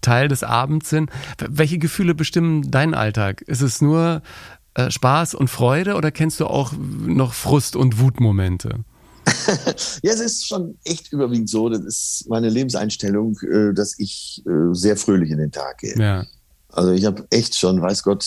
[0.00, 1.10] Teil des Abends sind,
[1.48, 3.42] welche Gefühle bestimmen deinen Alltag?
[3.42, 4.22] Ist es nur
[4.74, 8.84] äh, Spaß und Freude oder kennst du auch noch Frust- und Wutmomente?
[10.02, 11.68] ja, es ist schon echt überwiegend so.
[11.68, 15.96] Das ist meine Lebenseinstellung, äh, dass ich äh, sehr fröhlich in den Tag gehe.
[15.96, 16.24] Ja.
[16.68, 18.26] Also ich habe echt schon, weiß Gott,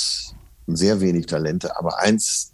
[0.68, 2.52] sehr wenig Talente, aber eins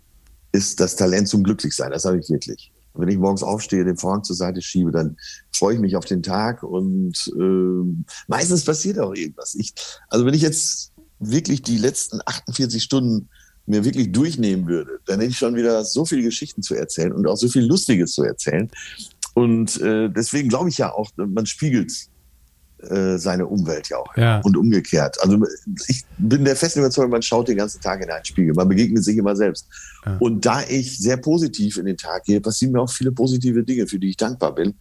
[0.52, 1.92] ist das Talent zum Glücklichsein.
[1.92, 2.72] Das habe ich wirklich.
[2.94, 5.18] Wenn ich morgens aufstehe, den Vorhang zur Seite schiebe, dann
[5.52, 9.56] freue ich mich auf den Tag und äh, meistens passiert auch irgendwas.
[9.56, 9.74] Ich,
[10.08, 13.30] also wenn ich jetzt wirklich die letzten 48 Stunden
[13.66, 17.28] mir wirklich durchnehmen würde, dann hätte ich schon wieder so viele Geschichten zu erzählen und
[17.28, 18.70] auch so viel Lustiges zu erzählen.
[19.34, 21.92] Und äh, deswegen glaube ich ja auch, man spiegelt
[22.90, 24.18] äh, seine Umwelt ja auch.
[24.18, 24.40] Ja.
[24.42, 25.18] Und umgekehrt.
[25.22, 25.40] Also
[25.88, 28.54] ich bin der festen Überzeugung, man schaut den ganzen Tag in einen Spiegel.
[28.54, 29.68] Man begegnet sich immer selbst.
[30.06, 30.18] Ja.
[30.20, 33.88] Und da ich sehr positiv in den Tag gehe, passieren mir auch viele positive Dinge,
[33.88, 34.76] für die ich dankbar bin.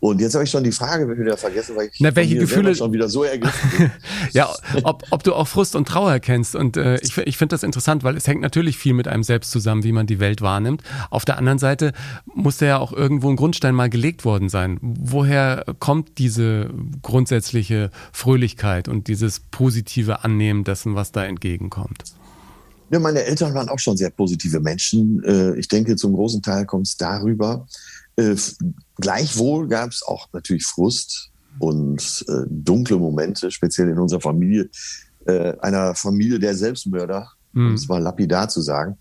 [0.00, 2.92] Und jetzt habe ich schon die Frage wieder vergessen, weil ich Na, welche Gefühle schon
[2.92, 3.90] wieder so ergriffen bin.
[4.32, 4.48] ja,
[4.84, 6.54] ob, ob du auch Frust und Trauer kennst.
[6.54, 9.50] Und äh, ich, ich finde das interessant, weil es hängt natürlich viel mit einem selbst
[9.50, 10.82] zusammen, wie man die Welt wahrnimmt.
[11.10, 11.92] Auf der anderen Seite
[12.26, 14.78] muss ja auch irgendwo ein Grundstein mal gelegt worden sein.
[14.80, 16.70] Woher kommt diese
[17.02, 22.04] grundsätzliche Fröhlichkeit und dieses positive Annehmen dessen, was da entgegenkommt?
[22.90, 25.22] Ja, meine Eltern waren auch schon sehr positive Menschen.
[25.24, 27.66] Äh, ich denke, zum großen Teil kommt es darüber.
[28.16, 28.34] Äh,
[28.96, 34.68] gleichwohl gab es auch natürlich Frust und äh, dunkle Momente, speziell in unserer Familie,
[35.60, 37.66] einer Familie der Selbstmörder, mhm.
[37.66, 38.96] um es mal lapidar zu sagen.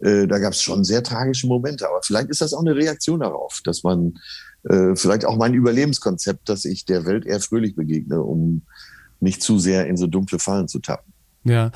[0.00, 1.86] da gab es schon sehr tragische Momente.
[1.86, 4.14] Aber vielleicht ist das auch eine Reaktion darauf, dass man
[4.94, 8.62] vielleicht auch mein Überlebenskonzept, dass ich der Welt eher fröhlich begegne, um
[9.20, 11.12] nicht zu sehr in so dunkle Fallen zu tappen.
[11.48, 11.70] Ja,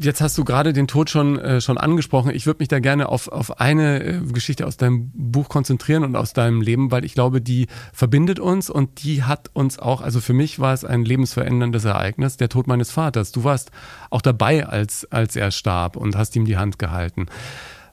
[0.00, 2.34] jetzt hast du gerade den Tod schon, äh, schon angesprochen.
[2.34, 6.16] Ich würde mich da gerne auf, auf eine äh, Geschichte aus deinem Buch konzentrieren und
[6.16, 10.20] aus deinem Leben, weil ich glaube, die verbindet uns und die hat uns auch, also
[10.20, 13.30] für mich war es ein lebensveränderndes Ereignis, der Tod meines Vaters.
[13.30, 13.72] Du warst
[14.08, 17.26] auch dabei, als, als er starb und hast ihm die Hand gehalten.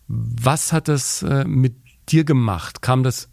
[0.07, 1.75] Was hat das äh, mit
[2.07, 2.81] dir gemacht?
[2.81, 3.27] Kam das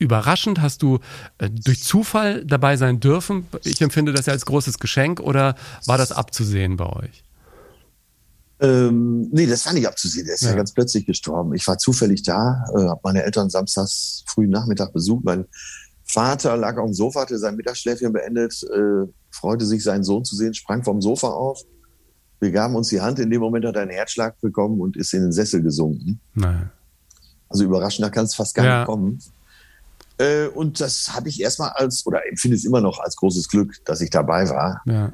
[0.00, 0.60] überraschend?
[0.60, 0.98] Hast du
[1.38, 3.46] äh, durch Zufall dabei sein dürfen?
[3.64, 5.54] Ich empfinde das ja als großes Geschenk oder
[5.86, 7.24] war das abzusehen bei euch?
[8.60, 10.26] Ähm, nee, das war nicht abzusehen.
[10.26, 10.50] Der ist ja.
[10.50, 11.54] ja ganz plötzlich gestorben.
[11.54, 15.24] Ich war zufällig da, äh, habe meine Eltern samstags frühen Nachmittag besucht.
[15.24, 15.46] Mein
[16.04, 20.36] Vater lag auf dem Sofa, hatte sein Mittagsschläfchen beendet, äh, freute sich, seinen Sohn zu
[20.36, 21.62] sehen, sprang vom Sofa auf.
[22.40, 23.18] Wir gaben uns die Hand.
[23.18, 26.20] In dem Moment hat er einen Herzschlag bekommen und ist in den Sessel gesunken.
[26.34, 26.70] Nein.
[27.48, 28.78] Also überraschender kann es fast gar ja.
[28.78, 29.20] nicht kommen.
[30.20, 33.82] Äh, und das habe ich erstmal als, oder empfinde es immer noch als großes Glück,
[33.86, 34.82] dass ich dabei war.
[34.84, 35.12] Ja.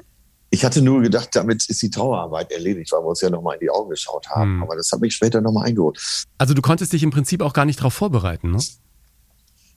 [0.49, 3.61] Ich hatte nur gedacht, damit ist die Trauerarbeit erledigt, weil wir uns ja nochmal in
[3.61, 4.55] die Augen geschaut haben.
[4.55, 4.63] Hm.
[4.63, 5.97] Aber das hat mich später nochmal eingeholt.
[6.37, 8.59] Also du konntest dich im Prinzip auch gar nicht darauf vorbereiten, ne?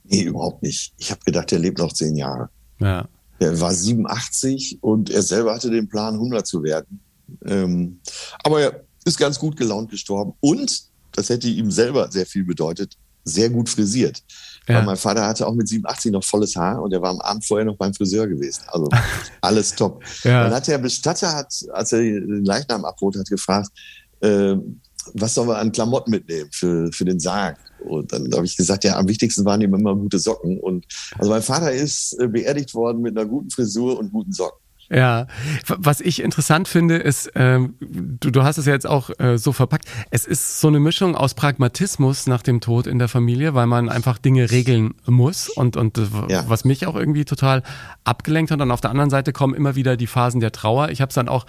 [0.03, 0.93] Nee, überhaupt nicht.
[0.97, 2.49] Ich habe gedacht, der lebt noch zehn Jahre.
[2.79, 3.07] Ja.
[3.39, 6.99] Er war 87 und er selber hatte den Plan, 100 zu werden.
[7.45, 8.01] Ähm,
[8.43, 12.97] aber er ist ganz gut gelaunt gestorben und, das hätte ihm selber sehr viel bedeutet,
[13.23, 14.23] sehr gut frisiert.
[14.67, 14.75] Ja.
[14.75, 17.45] Weil mein Vater hatte auch mit 87 noch volles Haar und er war am Abend
[17.45, 18.63] vorher noch beim Friseur gewesen.
[18.67, 18.89] Also
[19.41, 20.03] alles top.
[20.23, 20.43] Ja.
[20.43, 23.69] Dann hat der Bestatter, hat, als er den Leichnam abholt, hat gefragt,
[24.21, 24.55] äh,
[25.13, 27.57] was sollen wir an Klamotten mitnehmen für, für den Sarg?
[27.83, 30.59] Und dann habe ich gesagt, ja, am wichtigsten waren ihm immer gute Socken.
[30.59, 30.85] Und
[31.17, 34.59] also mein Vater ist äh, beerdigt worden mit einer guten Frisur und guten Socken.
[34.93, 35.27] Ja,
[35.67, 39.53] was ich interessant finde, ist, ähm, du, du hast es ja jetzt auch äh, so
[39.53, 43.67] verpackt, es ist so eine Mischung aus Pragmatismus nach dem Tod in der Familie, weil
[43.67, 46.43] man einfach Dinge regeln muss und, und äh, ja.
[46.47, 47.63] was mich auch irgendwie total
[48.03, 48.59] abgelenkt hat.
[48.59, 50.89] Und auf der anderen Seite kommen immer wieder die Phasen der Trauer.
[50.89, 51.45] Ich habe es dann auch,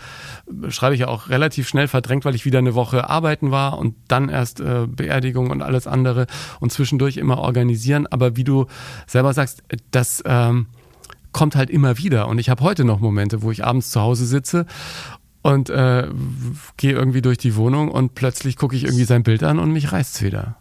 [0.68, 3.96] schreibe ich ja auch relativ schnell verdrängt, weil ich wieder eine Woche arbeiten war und
[4.06, 6.28] dann erst äh, Beerdigung und alles andere
[6.60, 8.06] und zwischendurch immer organisieren.
[8.06, 8.66] Aber wie du
[9.08, 10.22] selber sagst, das...
[10.26, 10.68] Ähm,
[11.32, 12.28] kommt halt immer wieder.
[12.28, 14.66] Und ich habe heute noch Momente, wo ich abends zu Hause sitze
[15.42, 16.08] und äh,
[16.76, 19.92] gehe irgendwie durch die Wohnung und plötzlich gucke ich irgendwie sein Bild an und mich
[19.92, 20.56] reißt's wieder.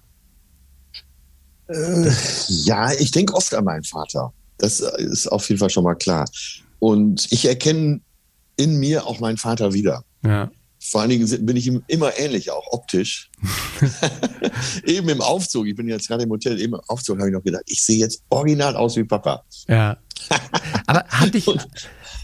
[1.68, 2.12] Äh,
[2.48, 4.34] ja, ich denke oft an meinen Vater.
[4.58, 6.30] Das ist auf jeden Fall schon mal klar.
[6.80, 8.02] Und ich erkenne
[8.58, 10.04] in mir auch meinen Vater wieder.
[10.24, 10.50] Ja.
[10.80, 13.30] Vor allen Dingen bin ich ihm immer ähnlich, auch optisch.
[14.86, 17.44] eben im Aufzug, ich bin jetzt gerade im Hotel, eben im Aufzug habe ich noch
[17.44, 19.44] gedacht, ich sehe jetzt original aus wie Papa.
[19.68, 19.98] Ja.
[20.88, 21.48] Aber hat dich,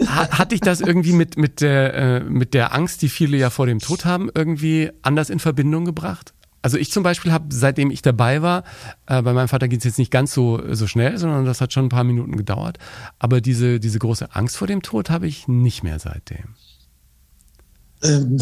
[0.05, 3.65] hat dich das irgendwie mit, mit, der, äh, mit der Angst, die viele ja vor
[3.65, 6.33] dem Tod haben, irgendwie anders in Verbindung gebracht?
[6.61, 8.63] Also ich zum Beispiel habe, seitdem ich dabei war,
[9.05, 11.71] äh, bei meinem Vater geht es jetzt nicht ganz so, so schnell, sondern das hat
[11.71, 12.77] schon ein paar Minuten gedauert.
[13.19, 16.55] Aber diese, diese große Angst vor dem Tod habe ich nicht mehr seitdem.
[18.03, 18.39] Ähm,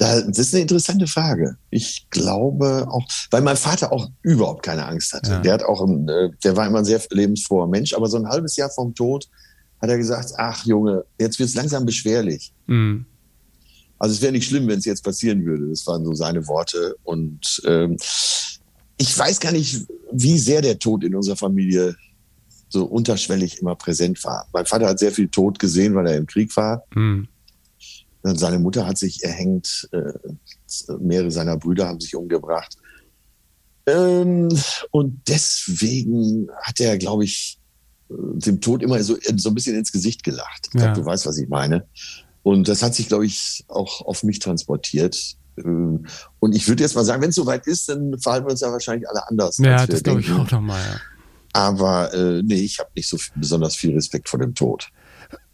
[0.00, 1.56] das ist eine interessante Frage.
[1.68, 5.30] Ich glaube auch, weil mein Vater auch überhaupt keine Angst hatte.
[5.30, 5.40] Ja.
[5.40, 8.56] Der hat auch, äh, der war immer ein sehr lebensfroher Mensch, aber so ein halbes
[8.56, 9.28] Jahr vom Tod
[9.82, 12.52] hat er gesagt, ach Junge, jetzt wird es langsam beschwerlich.
[12.66, 13.04] Mhm.
[13.98, 15.68] Also es wäre nicht schlimm, wenn es jetzt passieren würde.
[15.68, 16.96] Das waren so seine Worte.
[17.02, 17.98] Und ähm,
[18.96, 21.94] ich weiß gar nicht, wie sehr der Tod in unserer Familie
[22.70, 24.46] so unterschwellig immer präsent war.
[24.54, 26.84] Mein Vater hat sehr viel Tod gesehen, weil er im Krieg war.
[26.94, 27.28] Mhm.
[28.22, 30.12] Seine Mutter hat sich erhängt, äh,
[30.98, 32.76] mehrere seiner Brüder haben sich umgebracht.
[33.86, 34.48] Ähm,
[34.90, 37.58] und deswegen hat er, glaube ich,
[38.10, 40.66] dem Tod immer so, so ein bisschen ins Gesicht gelacht.
[40.66, 40.94] Ich glaube, ja.
[40.94, 41.86] du weißt, was ich meine.
[42.42, 45.36] Und das hat sich, glaube ich, auch auf mich transportiert.
[45.58, 46.06] Ähm,
[46.40, 48.72] und ich würde jetzt mal sagen, wenn es soweit ist, dann verhalten wir uns ja
[48.72, 49.58] wahrscheinlich alle anders.
[49.58, 50.80] Ja, das glaube ich auch nochmal.
[50.80, 51.00] Ja.
[51.52, 54.88] Aber äh, nee, ich habe nicht so besonders viel Respekt vor dem Tod.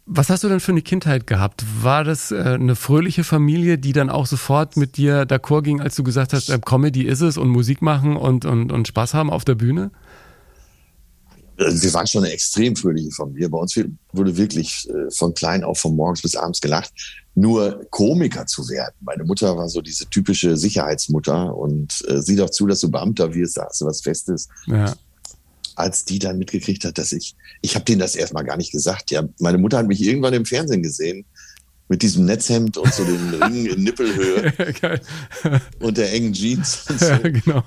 [0.08, 1.64] Was hast du denn für eine Kindheit gehabt?
[1.82, 5.96] War das äh, eine fröhliche Familie, die dann auch sofort mit dir d'accord ging, als
[5.96, 9.30] du gesagt hast, äh, Comedy ist es und Musik machen und, und, und Spaß haben
[9.30, 9.90] auf der Bühne?
[11.58, 13.48] Also wir waren schon eine extrem fröhliche Familie.
[13.48, 13.76] Bei uns
[14.12, 16.92] wurde wirklich äh, von klein auf von morgens bis abends gelacht.
[17.34, 18.94] Nur Komiker zu werden.
[19.00, 23.34] Meine Mutter war so diese typische Sicherheitsmutter und äh, sieh doch zu, dass du Beamter
[23.34, 24.48] wirst, da hast du was Festes.
[24.66, 24.94] Ja
[25.76, 29.10] als die dann mitgekriegt hat, dass ich, ich habe denen das erstmal gar nicht gesagt.
[29.10, 31.24] Ja, meine Mutter hat mich irgendwann im Fernsehen gesehen
[31.88, 34.52] mit diesem Netzhemd und so den Ringen in Nippelhöhe
[35.80, 37.06] und der engen Jeans und so.
[37.06, 37.62] Ja, genau.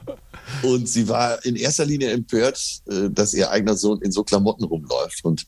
[0.64, 4.64] Und sie war in erster Linie empört, äh, dass ihr eigener Sohn in so Klamotten
[4.64, 5.46] rumläuft und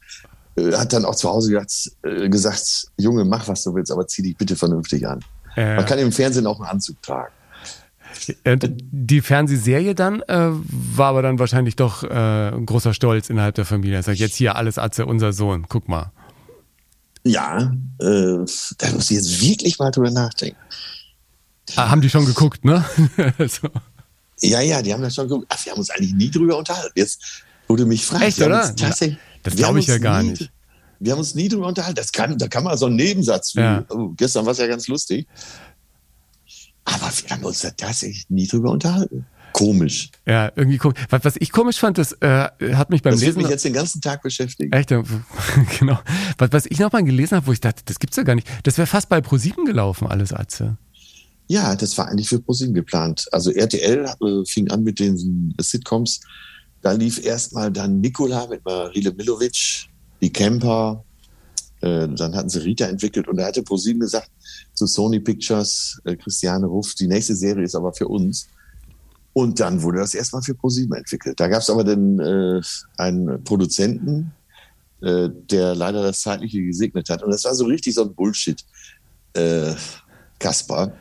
[0.55, 4.07] äh, hat dann auch zu Hause gesagt, äh, gesagt, Junge, mach was du willst, aber
[4.07, 5.19] zieh dich bitte vernünftig an.
[5.53, 7.33] Man kann im Fernsehen auch einen Anzug tragen.
[8.45, 13.65] Die Fernsehserie dann äh, war aber dann wahrscheinlich doch äh, ein großer Stolz innerhalb der
[13.65, 13.97] Familie.
[13.97, 16.11] Er sagt, jetzt hier alles Atze, unser Sohn, guck mal.
[17.23, 18.37] Ja, äh,
[18.77, 20.57] da muss ich jetzt wirklich mal drüber nachdenken.
[21.75, 22.83] Ah, haben die schon geguckt, ne?
[23.47, 23.69] so.
[24.41, 25.47] Ja, ja, die haben das schon geguckt.
[25.49, 26.93] Ach, wir haben uns eigentlich nie drüber unterhalten.
[26.95, 28.23] Jetzt wurde mich fragt.
[28.23, 28.73] Echt, oder?
[29.43, 30.51] Das glaube ich ja gar nie, nicht.
[30.99, 31.95] Wir haben uns nie drüber unterhalten.
[31.95, 33.53] Das kann, da kann man so einen Nebensatz.
[33.53, 33.85] Ja.
[33.89, 35.27] oh, gestern war es ja ganz lustig.
[36.85, 39.25] Aber wir haben uns da tatsächlich nie drüber unterhalten.
[39.53, 40.09] Komisch.
[40.25, 40.97] Ja, irgendwie komisch.
[41.09, 43.35] Was, ich komisch fand, das äh, hat mich beim das Lesen.
[43.35, 44.73] Das mich jetzt den ganzen Tag beschäftigt.
[44.73, 44.89] Echt?
[45.79, 45.99] genau.
[46.37, 48.47] Was, was ich nochmal gelesen habe, wo ich dachte, das gibt's ja gar nicht.
[48.63, 50.77] Das wäre fast bei ProSieben gelaufen, alles Atze.
[51.47, 53.27] Ja, das war eigentlich für ProSieben geplant.
[53.31, 56.21] Also RTL äh, fing an mit den Sitcoms.
[56.81, 59.89] Da lief erstmal dann Nikola mit Marile Milovic,
[60.21, 61.03] die Camper,
[61.81, 64.29] äh, dann hatten sie Rita entwickelt und da hatte ProSieben gesagt
[64.73, 68.47] zu Sony Pictures, äh, Christiane Ruff, die nächste Serie ist aber für uns.
[69.33, 71.39] Und dann wurde das erstmal für ProSieben entwickelt.
[71.39, 72.61] Da gab es aber dann äh,
[72.97, 74.31] einen Produzenten,
[75.01, 77.23] äh, der leider das Zeitliche gesegnet hat.
[77.23, 78.63] Und das war so richtig so ein Bullshit.
[79.33, 79.73] Äh,
[80.37, 80.91] Kasper,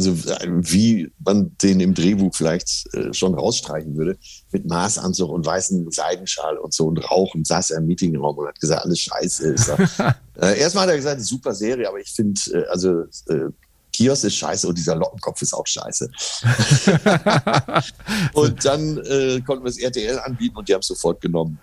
[0.00, 4.18] also äh, wie man den im Drehbuch vielleicht äh, schon rausstreichen würde,
[4.50, 8.60] mit Maßanzug und weißen Seidenschal und so und Rauchen, saß er im Meetingraum und hat
[8.60, 9.68] gesagt, alles scheiße ist.
[10.40, 13.50] äh, erstmal hat er gesagt, super Serie, aber ich finde, äh, also äh,
[13.92, 16.10] Kiosk ist scheiße und dieser Lockenkopf ist auch scheiße.
[18.32, 21.58] und dann äh, konnten wir es RTL anbieten und die haben es sofort genommen.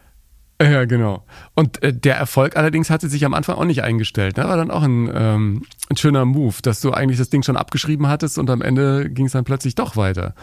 [0.62, 1.24] Ja, genau.
[1.54, 4.38] Und äh, der Erfolg allerdings hatte sich am Anfang auch nicht eingestellt.
[4.38, 4.44] Ne?
[4.46, 8.08] War dann auch ein, ähm, ein schöner Move, dass du eigentlich das Ding schon abgeschrieben
[8.08, 10.34] hattest und am Ende ging es dann plötzlich doch weiter.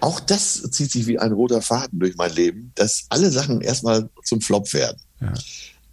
[0.00, 4.10] Auch das zieht sich wie ein roter Faden durch mein Leben, dass alle Sachen erstmal
[4.24, 4.98] zum Flop werden.
[5.22, 5.32] Ja.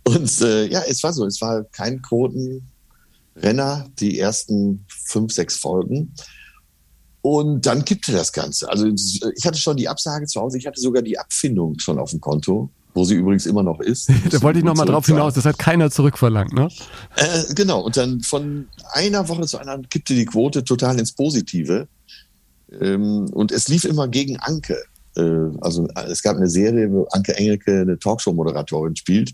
[0.03, 6.14] Und äh, ja, es war so, es war kein Quotenrenner, die ersten fünf, sechs Folgen.
[7.22, 8.68] Und dann kippte das Ganze.
[8.68, 12.11] Also ich hatte schon die Absage zu Hause, ich hatte sogar die Abfindung schon auf
[12.11, 14.09] dem Konto wo sie übrigens immer noch ist.
[14.29, 16.69] da wollte ich nochmal drauf hinaus, das hat keiner zurückverlangt, ne?
[17.15, 21.87] Äh, genau, und dann von einer Woche zu einer kippte die Quote total ins Positive.
[22.79, 24.77] Ähm, und es lief immer gegen Anke.
[25.15, 25.21] Äh,
[25.61, 29.33] also es gab eine Serie, wo Anke Engelke eine Talkshow-Moderatorin spielt.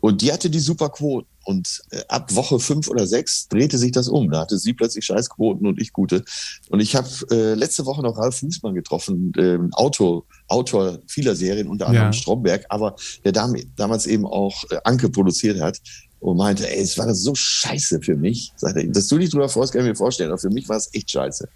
[0.00, 1.28] Und die hatte die super Quoten.
[1.44, 4.30] Und äh, ab Woche fünf oder sechs drehte sich das um.
[4.30, 6.24] Da hatte sie plötzlich Scheißquoten und ich gute.
[6.70, 11.68] Und ich habe äh, letzte Woche noch Ralf Fußmann getroffen, äh, Autor, Autor vieler Serien,
[11.68, 12.12] unter anderem ja.
[12.12, 15.78] Stromberg, aber der dam damals eben auch äh, Anke produziert hat
[16.22, 18.52] und meinte, ey, es war das so scheiße für mich.
[18.54, 20.88] Sagte, dass du dich drüber freust, kann ich mir vorstellen, aber für mich war es
[20.94, 21.48] echt scheiße.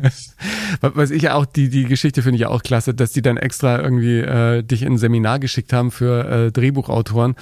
[0.80, 3.36] Was ich ja auch, die, die Geschichte finde ich ja auch klasse, dass die dann
[3.36, 7.34] extra irgendwie äh, dich in ein Seminar geschickt haben für äh, Drehbuchautoren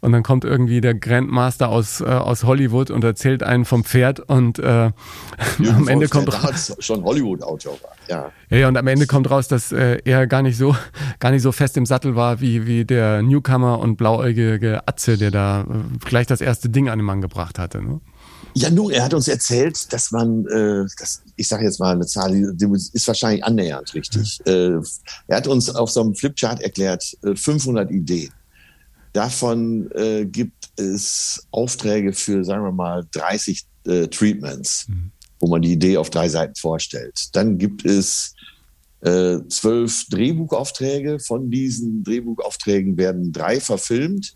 [0.00, 4.18] und dann kommt irgendwie der Grandmaster aus, äh, aus Hollywood und erzählt einen vom Pferd
[4.18, 4.90] und äh,
[5.60, 6.74] am Ende kommt raus.
[6.80, 8.32] schon Hollywood-Autor war, ja.
[8.50, 8.58] ja.
[8.58, 10.76] Ja, und am Ende kommt raus, dass äh, er gar nicht so,
[11.20, 15.30] gar nicht so fest im Sattel war wie, wie der Newcomer und blauäugige Atze, der
[15.30, 17.82] da äh, gleich das erste Ding an den Mann gebracht hatte.
[17.82, 18.00] Ne?
[18.54, 22.06] Ja, nun, er hat uns erzählt, dass man, äh, das, ich sage jetzt mal eine
[22.06, 24.40] Zahl, die ist wahrscheinlich annähernd richtig.
[24.46, 24.78] Äh,
[25.26, 28.32] er hat uns auf so einem Flipchart erklärt, äh, 500 Ideen.
[29.12, 35.12] Davon äh, gibt es Aufträge für, sagen wir mal, 30 äh, Treatments, mhm.
[35.40, 37.28] wo man die Idee auf drei Seiten vorstellt.
[37.32, 38.34] Dann gibt es
[39.00, 41.18] äh, zwölf Drehbuchaufträge.
[41.20, 44.34] Von diesen Drehbuchaufträgen werden drei verfilmt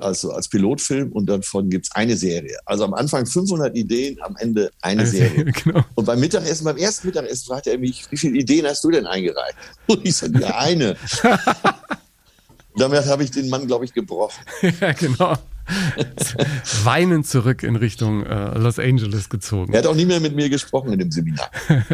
[0.00, 2.58] also als Pilotfilm und davon gibt es eine Serie.
[2.66, 5.44] Also am Anfang 500 Ideen, am Ende eine Serie.
[5.64, 5.82] genau.
[5.94, 9.06] Und beim Mittagessen, beim ersten Mittagessen fragte er mich, wie viele Ideen hast du denn
[9.06, 9.56] eingereicht?
[9.86, 10.96] Und ich sagte, ja, eine.
[12.76, 14.44] Damit habe ich den Mann, glaube ich, gebrochen.
[14.80, 15.34] ja, genau.
[16.84, 19.72] weinend zurück in Richtung äh, Los Angeles gezogen.
[19.72, 21.50] Er hat auch nie mehr mit mir gesprochen in dem Seminar.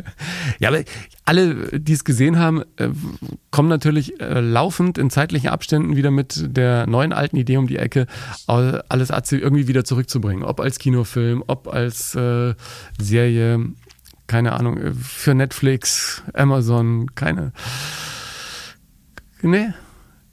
[0.58, 0.82] ja, aber
[1.24, 2.88] alle, die es gesehen haben, äh,
[3.50, 7.76] kommen natürlich äh, laufend in zeitlichen Abständen wieder mit der neuen alten Idee um die
[7.76, 8.06] Ecke,
[8.46, 10.44] alles Atze irgendwie wieder zurückzubringen.
[10.44, 12.54] Ob als Kinofilm, ob als äh,
[12.98, 13.66] Serie,
[14.26, 17.52] keine Ahnung, äh, für Netflix, Amazon, keine.
[19.42, 19.72] Nee,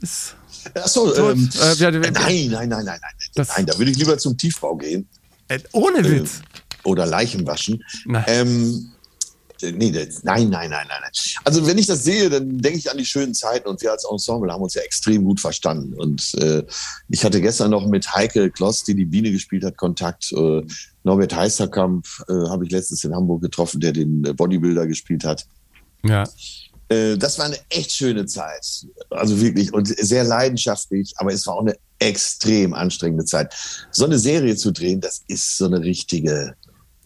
[0.02, 0.37] ist
[0.76, 3.00] Achso, ähm, äh, nein, nein, nein, nein, nein.
[3.36, 5.08] Nein, da würde ich lieber zum Tiefbau gehen.
[5.48, 6.40] Äh, ohne Witz.
[6.40, 7.84] Äh, oder Leichen waschen.
[8.06, 8.24] Nein.
[8.28, 8.92] Ähm,
[9.62, 11.12] nee, das, nein, nein, nein, nein, nein.
[11.44, 14.06] Also wenn ich das sehe, dann denke ich an die schönen Zeiten und wir als
[14.10, 15.94] Ensemble haben uns ja extrem gut verstanden.
[15.94, 16.64] Und äh,
[17.10, 20.32] ich hatte gestern noch mit Heike Kloss, die die Biene gespielt hat, Kontakt.
[20.32, 20.62] Äh,
[21.04, 25.46] Norbert Heisterkamp äh, habe ich letztens in Hamburg getroffen, der den Bodybuilder gespielt hat.
[26.04, 26.24] Ja.
[26.90, 28.86] Äh, das war eine echt schöne Zeit.
[29.10, 33.54] Also wirklich und sehr leidenschaftlich, aber es war auch eine extrem anstrengende Zeit.
[33.92, 36.56] So eine Serie zu drehen, das ist so eine richtige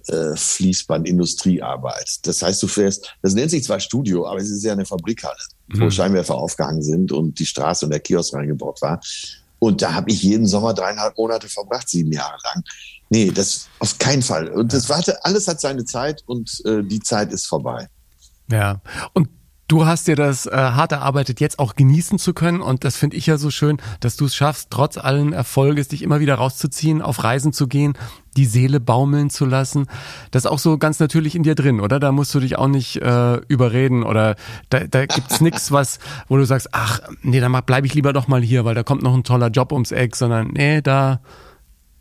[0.08, 2.20] äh, Fließband-Industriearbeit.
[2.24, 5.38] Das heißt, du fährst, das nennt sich zwar Studio, aber es ist ja eine Fabrikhalle,
[5.68, 5.82] mhm.
[5.82, 9.00] wo Scheinwerfer aufgehangen sind und die Straße und der Kiosk reingebaut war.
[9.60, 12.64] Und da habe ich jeden Sommer dreieinhalb Monate verbracht, sieben Jahre lang.
[13.10, 14.48] Nee, das auf keinen Fall.
[14.48, 17.88] Und das warte, alles hat seine Zeit und äh, die Zeit ist vorbei.
[18.50, 18.82] Ja.
[19.14, 19.30] Und
[19.72, 22.60] Du hast dir das äh, hart erarbeitet, jetzt auch genießen zu können.
[22.60, 26.02] Und das finde ich ja so schön, dass du es schaffst, trotz allen Erfolges, dich
[26.02, 27.94] immer wieder rauszuziehen, auf Reisen zu gehen,
[28.36, 29.88] die Seele baumeln zu lassen.
[30.32, 32.02] Das ist auch so ganz natürlich in dir drin, oder?
[32.02, 34.36] Da musst du dich auch nicht äh, überreden oder
[34.70, 38.28] da, da gibt's nichts, was, wo du sagst, ach, nee, dann bleibe ich lieber doch
[38.28, 41.22] mal hier, weil da kommt noch ein toller Job ums Eck, sondern nee, da,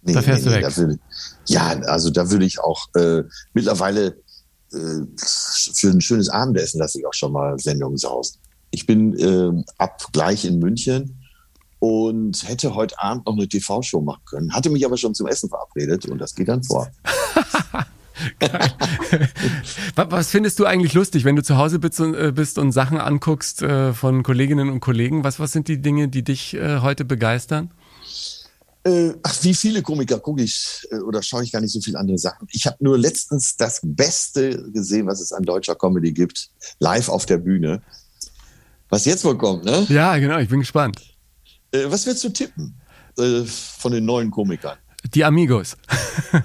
[0.02, 0.76] nee, da fährst nee, du weg.
[0.76, 0.98] Würde,
[1.46, 3.22] ja, also da würde ich auch äh,
[3.54, 4.16] mittlerweile
[4.70, 8.40] für ein schönes Abendessen lasse ich auch schon mal Sendungen sausen.
[8.70, 11.20] Ich bin äh, ab gleich in München
[11.80, 15.48] und hätte heute Abend noch eine TV-Show machen können, hatte mich aber schon zum Essen
[15.48, 16.88] verabredet und das geht dann vor.
[19.96, 22.98] Was findest du eigentlich lustig, wenn du zu Hause bist und, äh, bist und Sachen
[22.98, 25.24] anguckst äh, von Kolleginnen und Kollegen?
[25.24, 27.70] Was, was sind die Dinge, die dich äh, heute begeistern?
[28.82, 31.98] Äh, ach, wie viele Komiker gucke ich äh, oder schaue ich gar nicht so viele
[31.98, 32.48] andere Sachen.
[32.50, 37.26] Ich habe nur letztens das Beste gesehen, was es an deutscher Comedy gibt, live auf
[37.26, 37.82] der Bühne.
[38.88, 39.86] Was jetzt wohl kommt, ne?
[39.90, 40.98] Ja, genau, ich bin gespannt.
[41.72, 42.74] Äh, was willst du tippen
[43.18, 44.78] äh, von den neuen Komikern?
[45.14, 45.76] Die Amigos.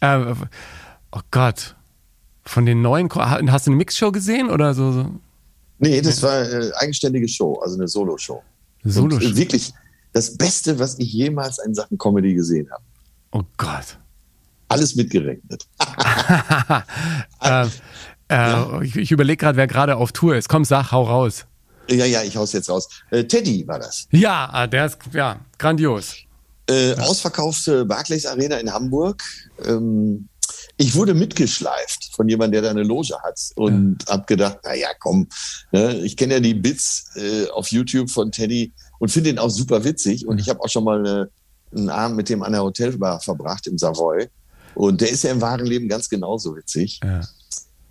[0.00, 0.34] äh,
[1.10, 1.74] oh Gott.
[2.46, 4.92] Von den neuen, hast du eine Mixshow gesehen oder so?
[4.92, 5.10] so?
[5.78, 8.42] Nee, das war eine äh, eigenständige Show, also eine Solo-Show.
[8.84, 9.72] Solo und wirklich
[10.12, 12.82] das Beste, was ich jemals in Sachen Comedy gesehen habe.
[13.32, 13.98] Oh Gott.
[14.68, 15.66] Alles mitgerechnet.
[17.42, 17.68] äh, äh,
[18.28, 18.80] ja.
[18.82, 20.48] Ich, ich überlege gerade, wer gerade auf Tour ist.
[20.48, 21.46] Komm, sag, hau raus.
[21.90, 22.88] Ja, ja, ich hau's jetzt raus.
[23.10, 24.06] Äh, Teddy war das.
[24.10, 26.16] Ja, ah, der ist ja grandios.
[26.68, 26.98] Äh, ja.
[26.98, 29.22] Ausverkaufte Barclays Arena in Hamburg.
[29.66, 30.28] Ähm,
[30.76, 34.14] ich wurde mitgeschleift von jemandem, der da eine Loge hat und ja.
[34.14, 35.28] hab gedacht, na ja, komm,
[35.72, 39.50] ne, ich kenne ja die Bits äh, auf YouTube von Teddy und finde ihn auch
[39.50, 41.30] super witzig und ich habe auch schon mal eine,
[41.74, 44.28] einen Abend mit dem an der Hotelbar verbracht im Savoy
[44.74, 47.00] und der ist ja im wahren Leben ganz genauso witzig.
[47.02, 47.20] Ja.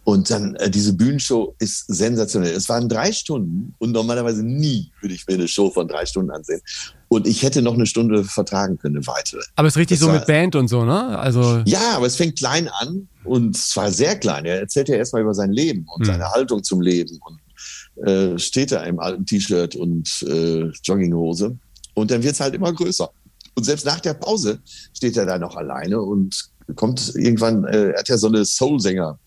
[0.05, 2.53] Und dann äh, diese Bühnenshow ist sensationell.
[2.53, 6.31] Es waren drei Stunden und normalerweise nie würde ich mir eine Show von drei Stunden
[6.31, 6.61] ansehen.
[7.07, 9.41] Und ich hätte noch eine Stunde vertragen können, eine weitere.
[9.55, 11.17] Aber es ist richtig das so war, mit Band und so, ne?
[11.17, 14.45] Also ja, aber es fängt klein an und zwar sehr klein.
[14.45, 16.05] Er erzählt ja erstmal über sein Leben und hm.
[16.05, 21.57] seine Haltung zum Leben und äh, steht da im alten T-Shirt und äh, Jogginghose.
[21.93, 23.09] Und dann wird es halt immer größer.
[23.55, 24.59] Und selbst nach der Pause
[24.93, 29.19] steht er da noch alleine und kommt irgendwann, äh, er hat ja so eine Soul-Sänger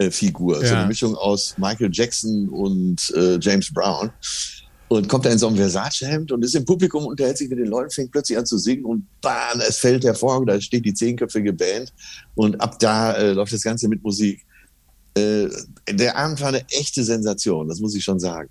[0.00, 0.60] äh, Figur.
[0.62, 0.68] Ja.
[0.68, 4.10] So eine Mischung aus Michael Jackson und äh, James Brown.
[4.88, 7.68] Und kommt da in so einem Versace-Hemd und ist im Publikum, unterhält sich mit den
[7.68, 11.52] Leuten, fängt plötzlich an zu singen und bam, es fällt hervor, da steht die zehnköpfige
[11.52, 11.92] Band
[12.34, 14.44] und ab da äh, läuft das Ganze mit Musik.
[15.14, 15.46] Äh,
[15.88, 18.48] der Abend war eine echte Sensation, das muss ich schon sagen.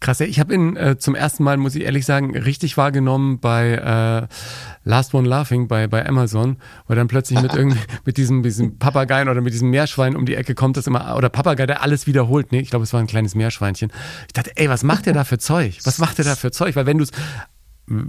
[0.00, 3.72] Krass, ich habe ihn äh, zum ersten Mal, muss ich ehrlich sagen, richtig wahrgenommen bei
[3.72, 8.78] äh, Last One Laughing bei, bei Amazon, wo dann plötzlich mit irgendwie mit diesem, diesem
[8.78, 12.06] Papageien oder mit diesem Meerschwein um die Ecke kommt, das immer, oder Papagei, der alles
[12.06, 12.52] wiederholt.
[12.52, 13.90] Nee, ich glaube, es war ein kleines Meerschweinchen.
[14.28, 15.78] Ich dachte, ey, was macht der da für Zeug?
[15.82, 16.76] Was macht der da für Zeug?
[16.76, 17.10] Weil wenn du es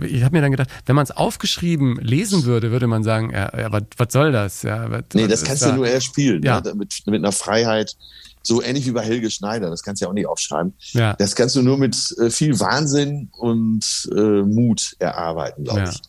[0.04, 3.58] ich habe mir dann gedacht, wenn man es aufgeschrieben lesen würde, würde man sagen, ja,
[3.58, 4.64] ja was, was soll das?
[4.64, 5.76] Ja, was, nee, das kannst du da?
[5.76, 6.60] nur erst spielen, ja.
[6.60, 6.74] Ne?
[6.76, 7.96] mit, mit einer Freiheit,
[8.44, 10.74] so ähnlich wie bei Helge Schneider, das kannst du ja auch nicht aufschreiben.
[10.92, 11.14] Ja.
[11.14, 15.90] Das kannst du nur mit äh, viel Wahnsinn und äh, Mut erarbeiten, glaube ja.
[15.90, 16.02] ich.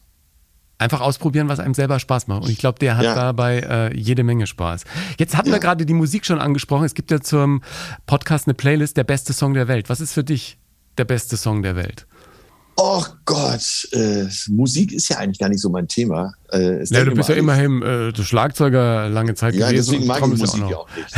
[0.78, 2.44] Einfach ausprobieren, was einem selber Spaß macht.
[2.44, 3.14] Und ich glaube, der hat ja.
[3.14, 4.84] dabei äh, jede Menge Spaß.
[5.18, 6.84] Jetzt hatten wir gerade die Musik schon angesprochen.
[6.84, 7.62] Es gibt ja zum
[8.06, 9.90] Podcast eine Playlist, der beste Song der Welt.
[9.90, 10.56] Was ist für dich
[10.96, 12.06] der beste Song der Welt?
[12.82, 16.32] Oh Gott, äh, Musik ist ja eigentlich gar nicht so mein Thema.
[16.50, 19.90] Äh, ja, du bist ja immerhin äh, Schlagzeuger lange Zeit ja, gewesen.
[19.90, 21.14] Deswegen mag ich Musik ja auch, nicht.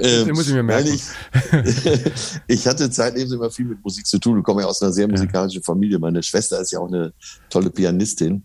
[0.00, 0.92] ähm, muss ich mir merken.
[0.92, 1.04] Ich,
[2.48, 4.38] ich, hatte zeitlebens immer viel mit Musik zu tun.
[4.38, 6.00] Ich komme ja aus einer sehr musikalischen Familie.
[6.00, 7.12] Meine Schwester ist ja auch eine
[7.48, 8.42] tolle Pianistin.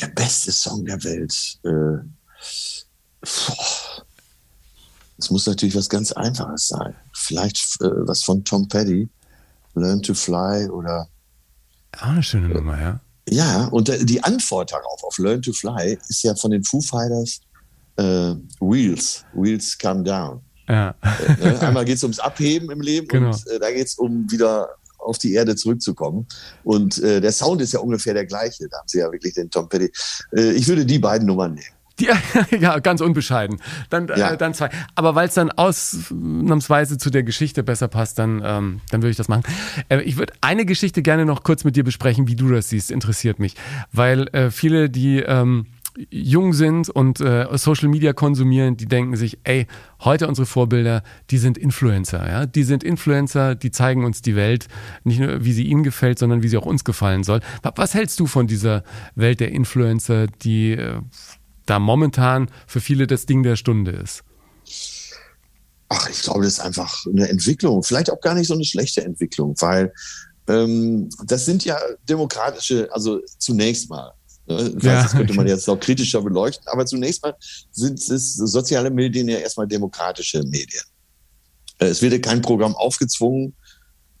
[0.00, 1.58] Der beste Song der Welt.
[1.64, 1.98] Äh,
[5.18, 6.94] es muss natürlich was ganz Einfaches sein.
[7.12, 9.10] Vielleicht äh, was von Tom Petty.
[9.74, 11.08] Learn to Fly oder.
[11.98, 13.00] Auch eine schöne Nummer, ja.
[13.28, 17.40] Ja, und die Antwort darauf, auf Learn to Fly, ist ja von den Foo Fighters
[17.96, 19.24] äh, Wheels.
[19.34, 20.40] Wheels come down.
[20.68, 20.94] Ja.
[21.02, 21.60] Äh, ne?
[21.60, 23.28] Einmal geht es ums Abheben im Leben genau.
[23.28, 24.68] und äh, da geht es um wieder
[24.98, 26.26] auf die Erde zurückzukommen.
[26.64, 28.68] Und äh, der Sound ist ja ungefähr der gleiche.
[28.68, 29.90] Da haben sie ja wirklich den Tom Petty.
[30.34, 31.74] Äh, ich würde die beiden Nummern nehmen.
[31.98, 32.08] Die,
[32.58, 33.60] ja, ganz unbescheiden.
[33.90, 34.30] Dann, äh, ja.
[34.32, 34.70] äh, dann zwei.
[34.94, 39.16] Aber weil es dann ausnahmsweise zu der Geschichte besser passt, dann, ähm, dann würde ich
[39.16, 39.42] das machen.
[39.88, 42.90] Äh, ich würde eine Geschichte gerne noch kurz mit dir besprechen, wie du das siehst.
[42.90, 43.54] Interessiert mich.
[43.92, 45.66] Weil äh, viele, die ähm,
[46.10, 49.66] jung sind und äh, Social Media konsumieren, die denken sich, ey,
[50.00, 54.68] heute unsere Vorbilder, die sind Influencer, ja, die sind Influencer, die zeigen uns die Welt,
[55.04, 57.40] nicht nur wie sie ihnen gefällt, sondern wie sie auch uns gefallen soll.
[57.76, 58.84] Was hältst du von dieser
[59.14, 61.00] Welt der Influencer, die äh,
[61.66, 64.24] da momentan für viele das Ding der Stunde ist?
[65.88, 69.04] Ach, ich glaube, das ist einfach eine Entwicklung, vielleicht auch gar nicht so eine schlechte
[69.04, 69.92] Entwicklung, weil
[70.48, 74.12] ähm, das sind ja demokratische, also zunächst mal.
[74.46, 75.02] Ne, ja.
[75.02, 77.34] Das könnte man jetzt noch kritischer beleuchten, aber zunächst mal
[77.70, 80.82] sind es soziale Medien ja erstmal demokratische Medien.
[81.78, 83.54] Äh, es wird dir kein Programm aufgezwungen,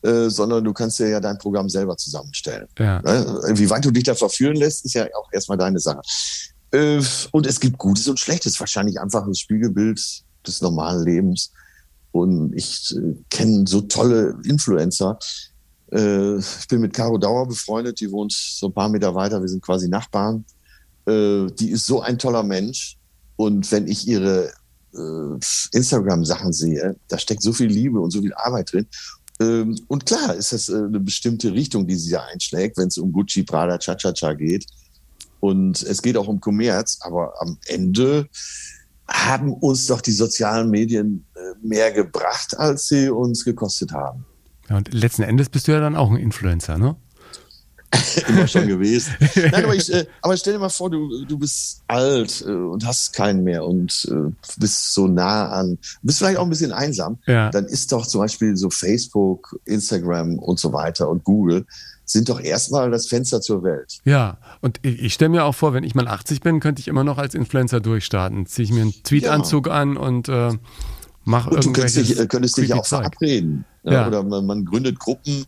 [0.02, 2.68] äh, sondern du kannst dir ja dein Programm selber zusammenstellen.
[2.78, 3.00] Ja.
[3.02, 6.02] Ne, wie weit du dich da verführen lässt, ist ja auch erstmal deine Sache.
[6.72, 10.00] Äh, und es gibt Gutes und Schlechtes, wahrscheinlich einfach ein Spiegelbild
[10.46, 11.52] des normalen Lebens.
[12.10, 15.18] Und ich äh, kenne so tolle Influencer.
[15.92, 19.48] Äh, ich bin mit Caro Dauer befreundet, die wohnt so ein paar Meter weiter, wir
[19.48, 20.44] sind quasi Nachbarn.
[21.04, 22.96] die ist so ein toller Mensch.
[23.34, 24.52] Und wenn ich ihre
[25.72, 28.86] Instagram-Sachen sehe, da steckt so viel Liebe und so viel Arbeit drin.
[29.40, 33.10] Ähm, und klar ist das eine bestimmte Richtung, die sie da einschlägt, wenn es um
[33.10, 34.66] Gucci, Prada, Cha-Cha-Cha geht.
[35.42, 38.28] Und es geht auch um Kommerz, aber am Ende
[39.08, 44.24] haben uns doch die sozialen Medien äh, mehr gebracht, als sie uns gekostet haben.
[44.70, 46.94] Ja, und letzten Endes bist du ja dann auch ein Influencer, ne?
[48.28, 49.14] Immer schon gewesen.
[49.34, 52.86] Nein, aber, ich, äh, aber stell dir mal vor, du, du bist alt äh, und
[52.86, 57.18] hast keinen mehr und äh, bist so nah an, bist vielleicht auch ein bisschen einsam.
[57.26, 57.50] Ja.
[57.50, 61.66] Dann ist doch zum Beispiel so Facebook, Instagram und so weiter und Google
[62.04, 63.98] sind doch erstmal das Fenster zur Welt.
[64.04, 66.88] Ja, und ich, ich stelle mir auch vor, wenn ich mal 80 bin, könnte ich
[66.88, 68.46] immer noch als Influencer durchstarten.
[68.46, 69.72] Ziehe ich mir einen Tweetanzug ja.
[69.72, 70.52] an und äh,
[71.24, 71.68] mache irgendwelche.
[71.68, 73.64] Du könntest dich, könntest dich auch verabreden.
[73.84, 74.06] Ja, ja.
[74.08, 75.44] Oder man, man, gründet Gruppen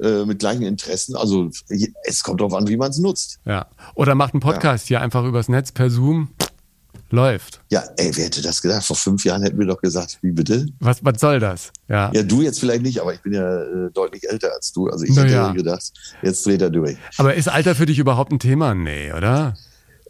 [0.00, 1.14] äh, mit gleichen Interessen.
[1.16, 1.50] Also
[2.04, 3.38] es kommt darauf an, wie man es nutzt.
[3.44, 3.66] Ja.
[3.94, 6.28] Oder macht einen Podcast hier einfach übers Netz per Zoom
[7.10, 7.60] läuft.
[7.70, 8.84] Ja, ey, wer hätte das gedacht?
[8.84, 10.66] Vor fünf Jahren hätten wir doch gesagt, wie bitte?
[10.80, 11.72] Was, was soll das?
[11.88, 12.10] Ja.
[12.12, 14.88] ja, du jetzt vielleicht nicht, aber ich bin ja äh, deutlich älter als du.
[14.88, 15.52] Also ich Na hätte ja.
[15.52, 15.92] gedacht,
[16.22, 16.96] jetzt dreht er durch.
[17.16, 18.74] Aber ist Alter für dich überhaupt ein Thema?
[18.74, 19.54] Nee, oder?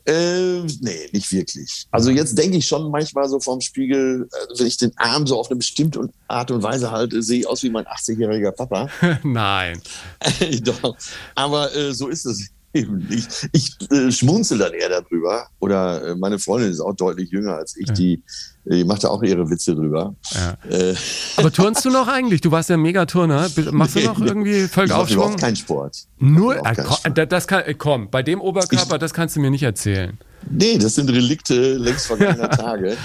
[0.07, 1.89] Äh, nee, nicht wirklich.
[1.91, 5.37] Also jetzt denke ich schon manchmal so vorm Spiegel, äh, wenn ich den Arm so
[5.37, 8.89] auf eine bestimmte Art und Weise halte, sehe ich aus wie mein 80-jähriger Papa.
[9.25, 9.83] Nein.
[10.63, 10.97] Doch.
[11.35, 15.49] Aber äh, so ist es eben Ich, ich äh, schmunzel dann eher darüber.
[15.59, 17.95] Oder äh, meine Freundin ist auch deutlich jünger als ich, ja.
[17.95, 18.23] die,
[18.65, 20.15] die macht da auch ihre Witze drüber.
[20.35, 20.57] Ja.
[20.71, 20.95] Äh.
[21.37, 22.41] Aber turnst du noch eigentlich?
[22.41, 23.49] Du warst ja Megaturner.
[23.73, 25.25] Machst du noch irgendwie Völkeraufschwung?
[25.25, 26.05] Ich mache keinen Sport.
[26.19, 29.51] Nur, äh, komm, das kann, äh, komm, bei dem Oberkörper, ich, das kannst du mir
[29.51, 30.19] nicht erzählen.
[30.51, 32.97] Nee, das sind Relikte längst vergangener Tage.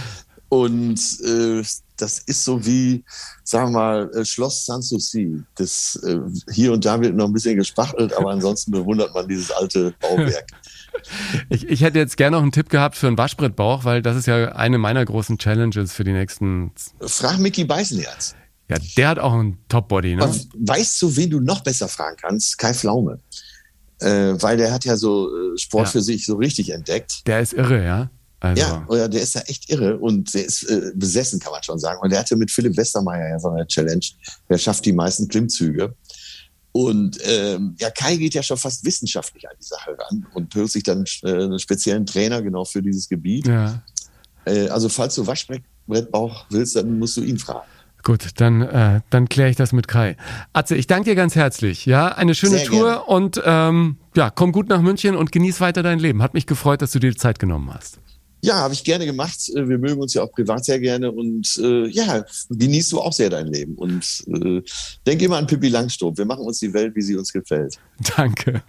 [0.49, 1.63] Und äh,
[2.01, 3.03] das ist so wie,
[3.43, 5.41] sagen wir mal, äh, Schloss Sanssouci.
[5.55, 6.19] Das, äh,
[6.51, 10.47] hier und da wird noch ein bisschen gespachtelt, aber ansonsten bewundert man dieses alte Bauwerk.
[11.49, 14.27] Ich, ich hätte jetzt gerne noch einen Tipp gehabt für einen Waschbrettbauch, weil das ist
[14.27, 16.73] ja eine meiner großen Challenges für die nächsten.
[16.99, 18.35] Frag Mickey Beißenherz.
[18.69, 20.29] Ja, der hat auch einen Top-Body, ne?
[20.53, 22.57] weißt du, wen du noch besser fragen kannst?
[22.57, 23.19] Kai Flaume.
[23.99, 25.91] Äh, weil der hat ja so äh, Sport ja.
[25.91, 27.25] für sich so richtig entdeckt.
[27.25, 28.09] Der ist irre, ja.
[28.41, 28.59] Also.
[28.59, 31.77] Ja, oder der ist ja echt irre und der ist äh, besessen, kann man schon
[31.77, 31.99] sagen.
[32.01, 34.03] Und der hatte mit Philipp Westermeier ja so eine Challenge.
[34.47, 35.93] Wer schafft die meisten Klimmzüge?
[36.71, 40.71] Und ähm, ja, Kai geht ja schon fast wissenschaftlich an die Sache ran und hört
[40.71, 43.45] sich dann äh, einen speziellen Trainer genau für dieses Gebiet.
[43.45, 43.83] Ja.
[44.45, 47.67] Äh, also falls du Waschbrettbauch willst, dann musst du ihn fragen.
[48.03, 50.17] Gut, dann, äh, dann kläre ich das mit Kai.
[50.53, 51.85] Atze, ich danke dir ganz herzlich.
[51.85, 53.03] Ja, eine schöne Sehr Tour gerne.
[53.03, 56.23] und ähm, ja, komm gut nach München und genieß weiter dein Leben.
[56.23, 57.99] Hat mich gefreut, dass du dir die Zeit genommen hast.
[58.41, 59.49] Ja, habe ich gerne gemacht.
[59.55, 63.13] Äh, wir mögen uns ja auch privat sehr gerne und äh, ja, genießt du auch
[63.13, 63.75] sehr dein Leben.
[63.75, 64.61] Und äh,
[65.05, 66.17] denk immer an Pippi Langstrumpf.
[66.17, 67.77] Wir machen uns die Welt, wie sie uns gefällt.
[68.17, 68.63] Danke.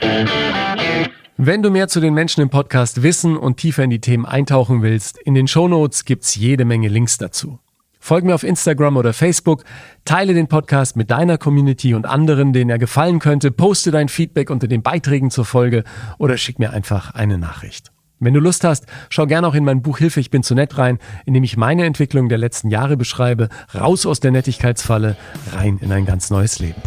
[1.39, 4.83] Wenn du mehr zu den Menschen im Podcast wissen und tiefer in die Themen eintauchen
[4.83, 7.59] willst, in den Shownotes gibt's jede Menge Links dazu.
[7.99, 9.63] Folg mir auf Instagram oder Facebook,
[10.05, 14.51] teile den Podcast mit deiner Community und anderen, denen er gefallen könnte, poste dein Feedback
[14.51, 15.85] unter den Beiträgen zur Folge
[16.19, 17.92] oder schick mir einfach eine Nachricht.
[18.23, 20.79] Wenn du Lust hast, schau gerne auch in mein Buch Hilfe, ich bin zu nett
[20.79, 25.17] rein, in dem ich meine Entwicklung der letzten Jahre beschreibe, raus aus der Nettigkeitsfalle,
[25.53, 26.81] rein in ein ganz neues Leben.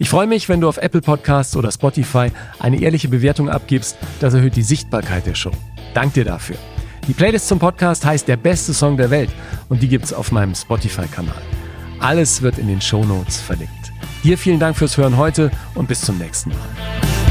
[0.00, 4.34] Ich freue mich, wenn du auf Apple Podcasts oder Spotify eine ehrliche Bewertung abgibst, das
[4.34, 5.52] erhöht die Sichtbarkeit der Show.
[5.94, 6.56] Dank dir dafür.
[7.06, 9.30] Die Playlist zum Podcast heißt Der beste Song der Welt
[9.68, 11.40] und die gibt's auf meinem Spotify-Kanal.
[12.00, 13.92] Alles wird in den Show Notes verlinkt.
[14.24, 17.29] Dir vielen Dank fürs Hören heute und bis zum nächsten Mal.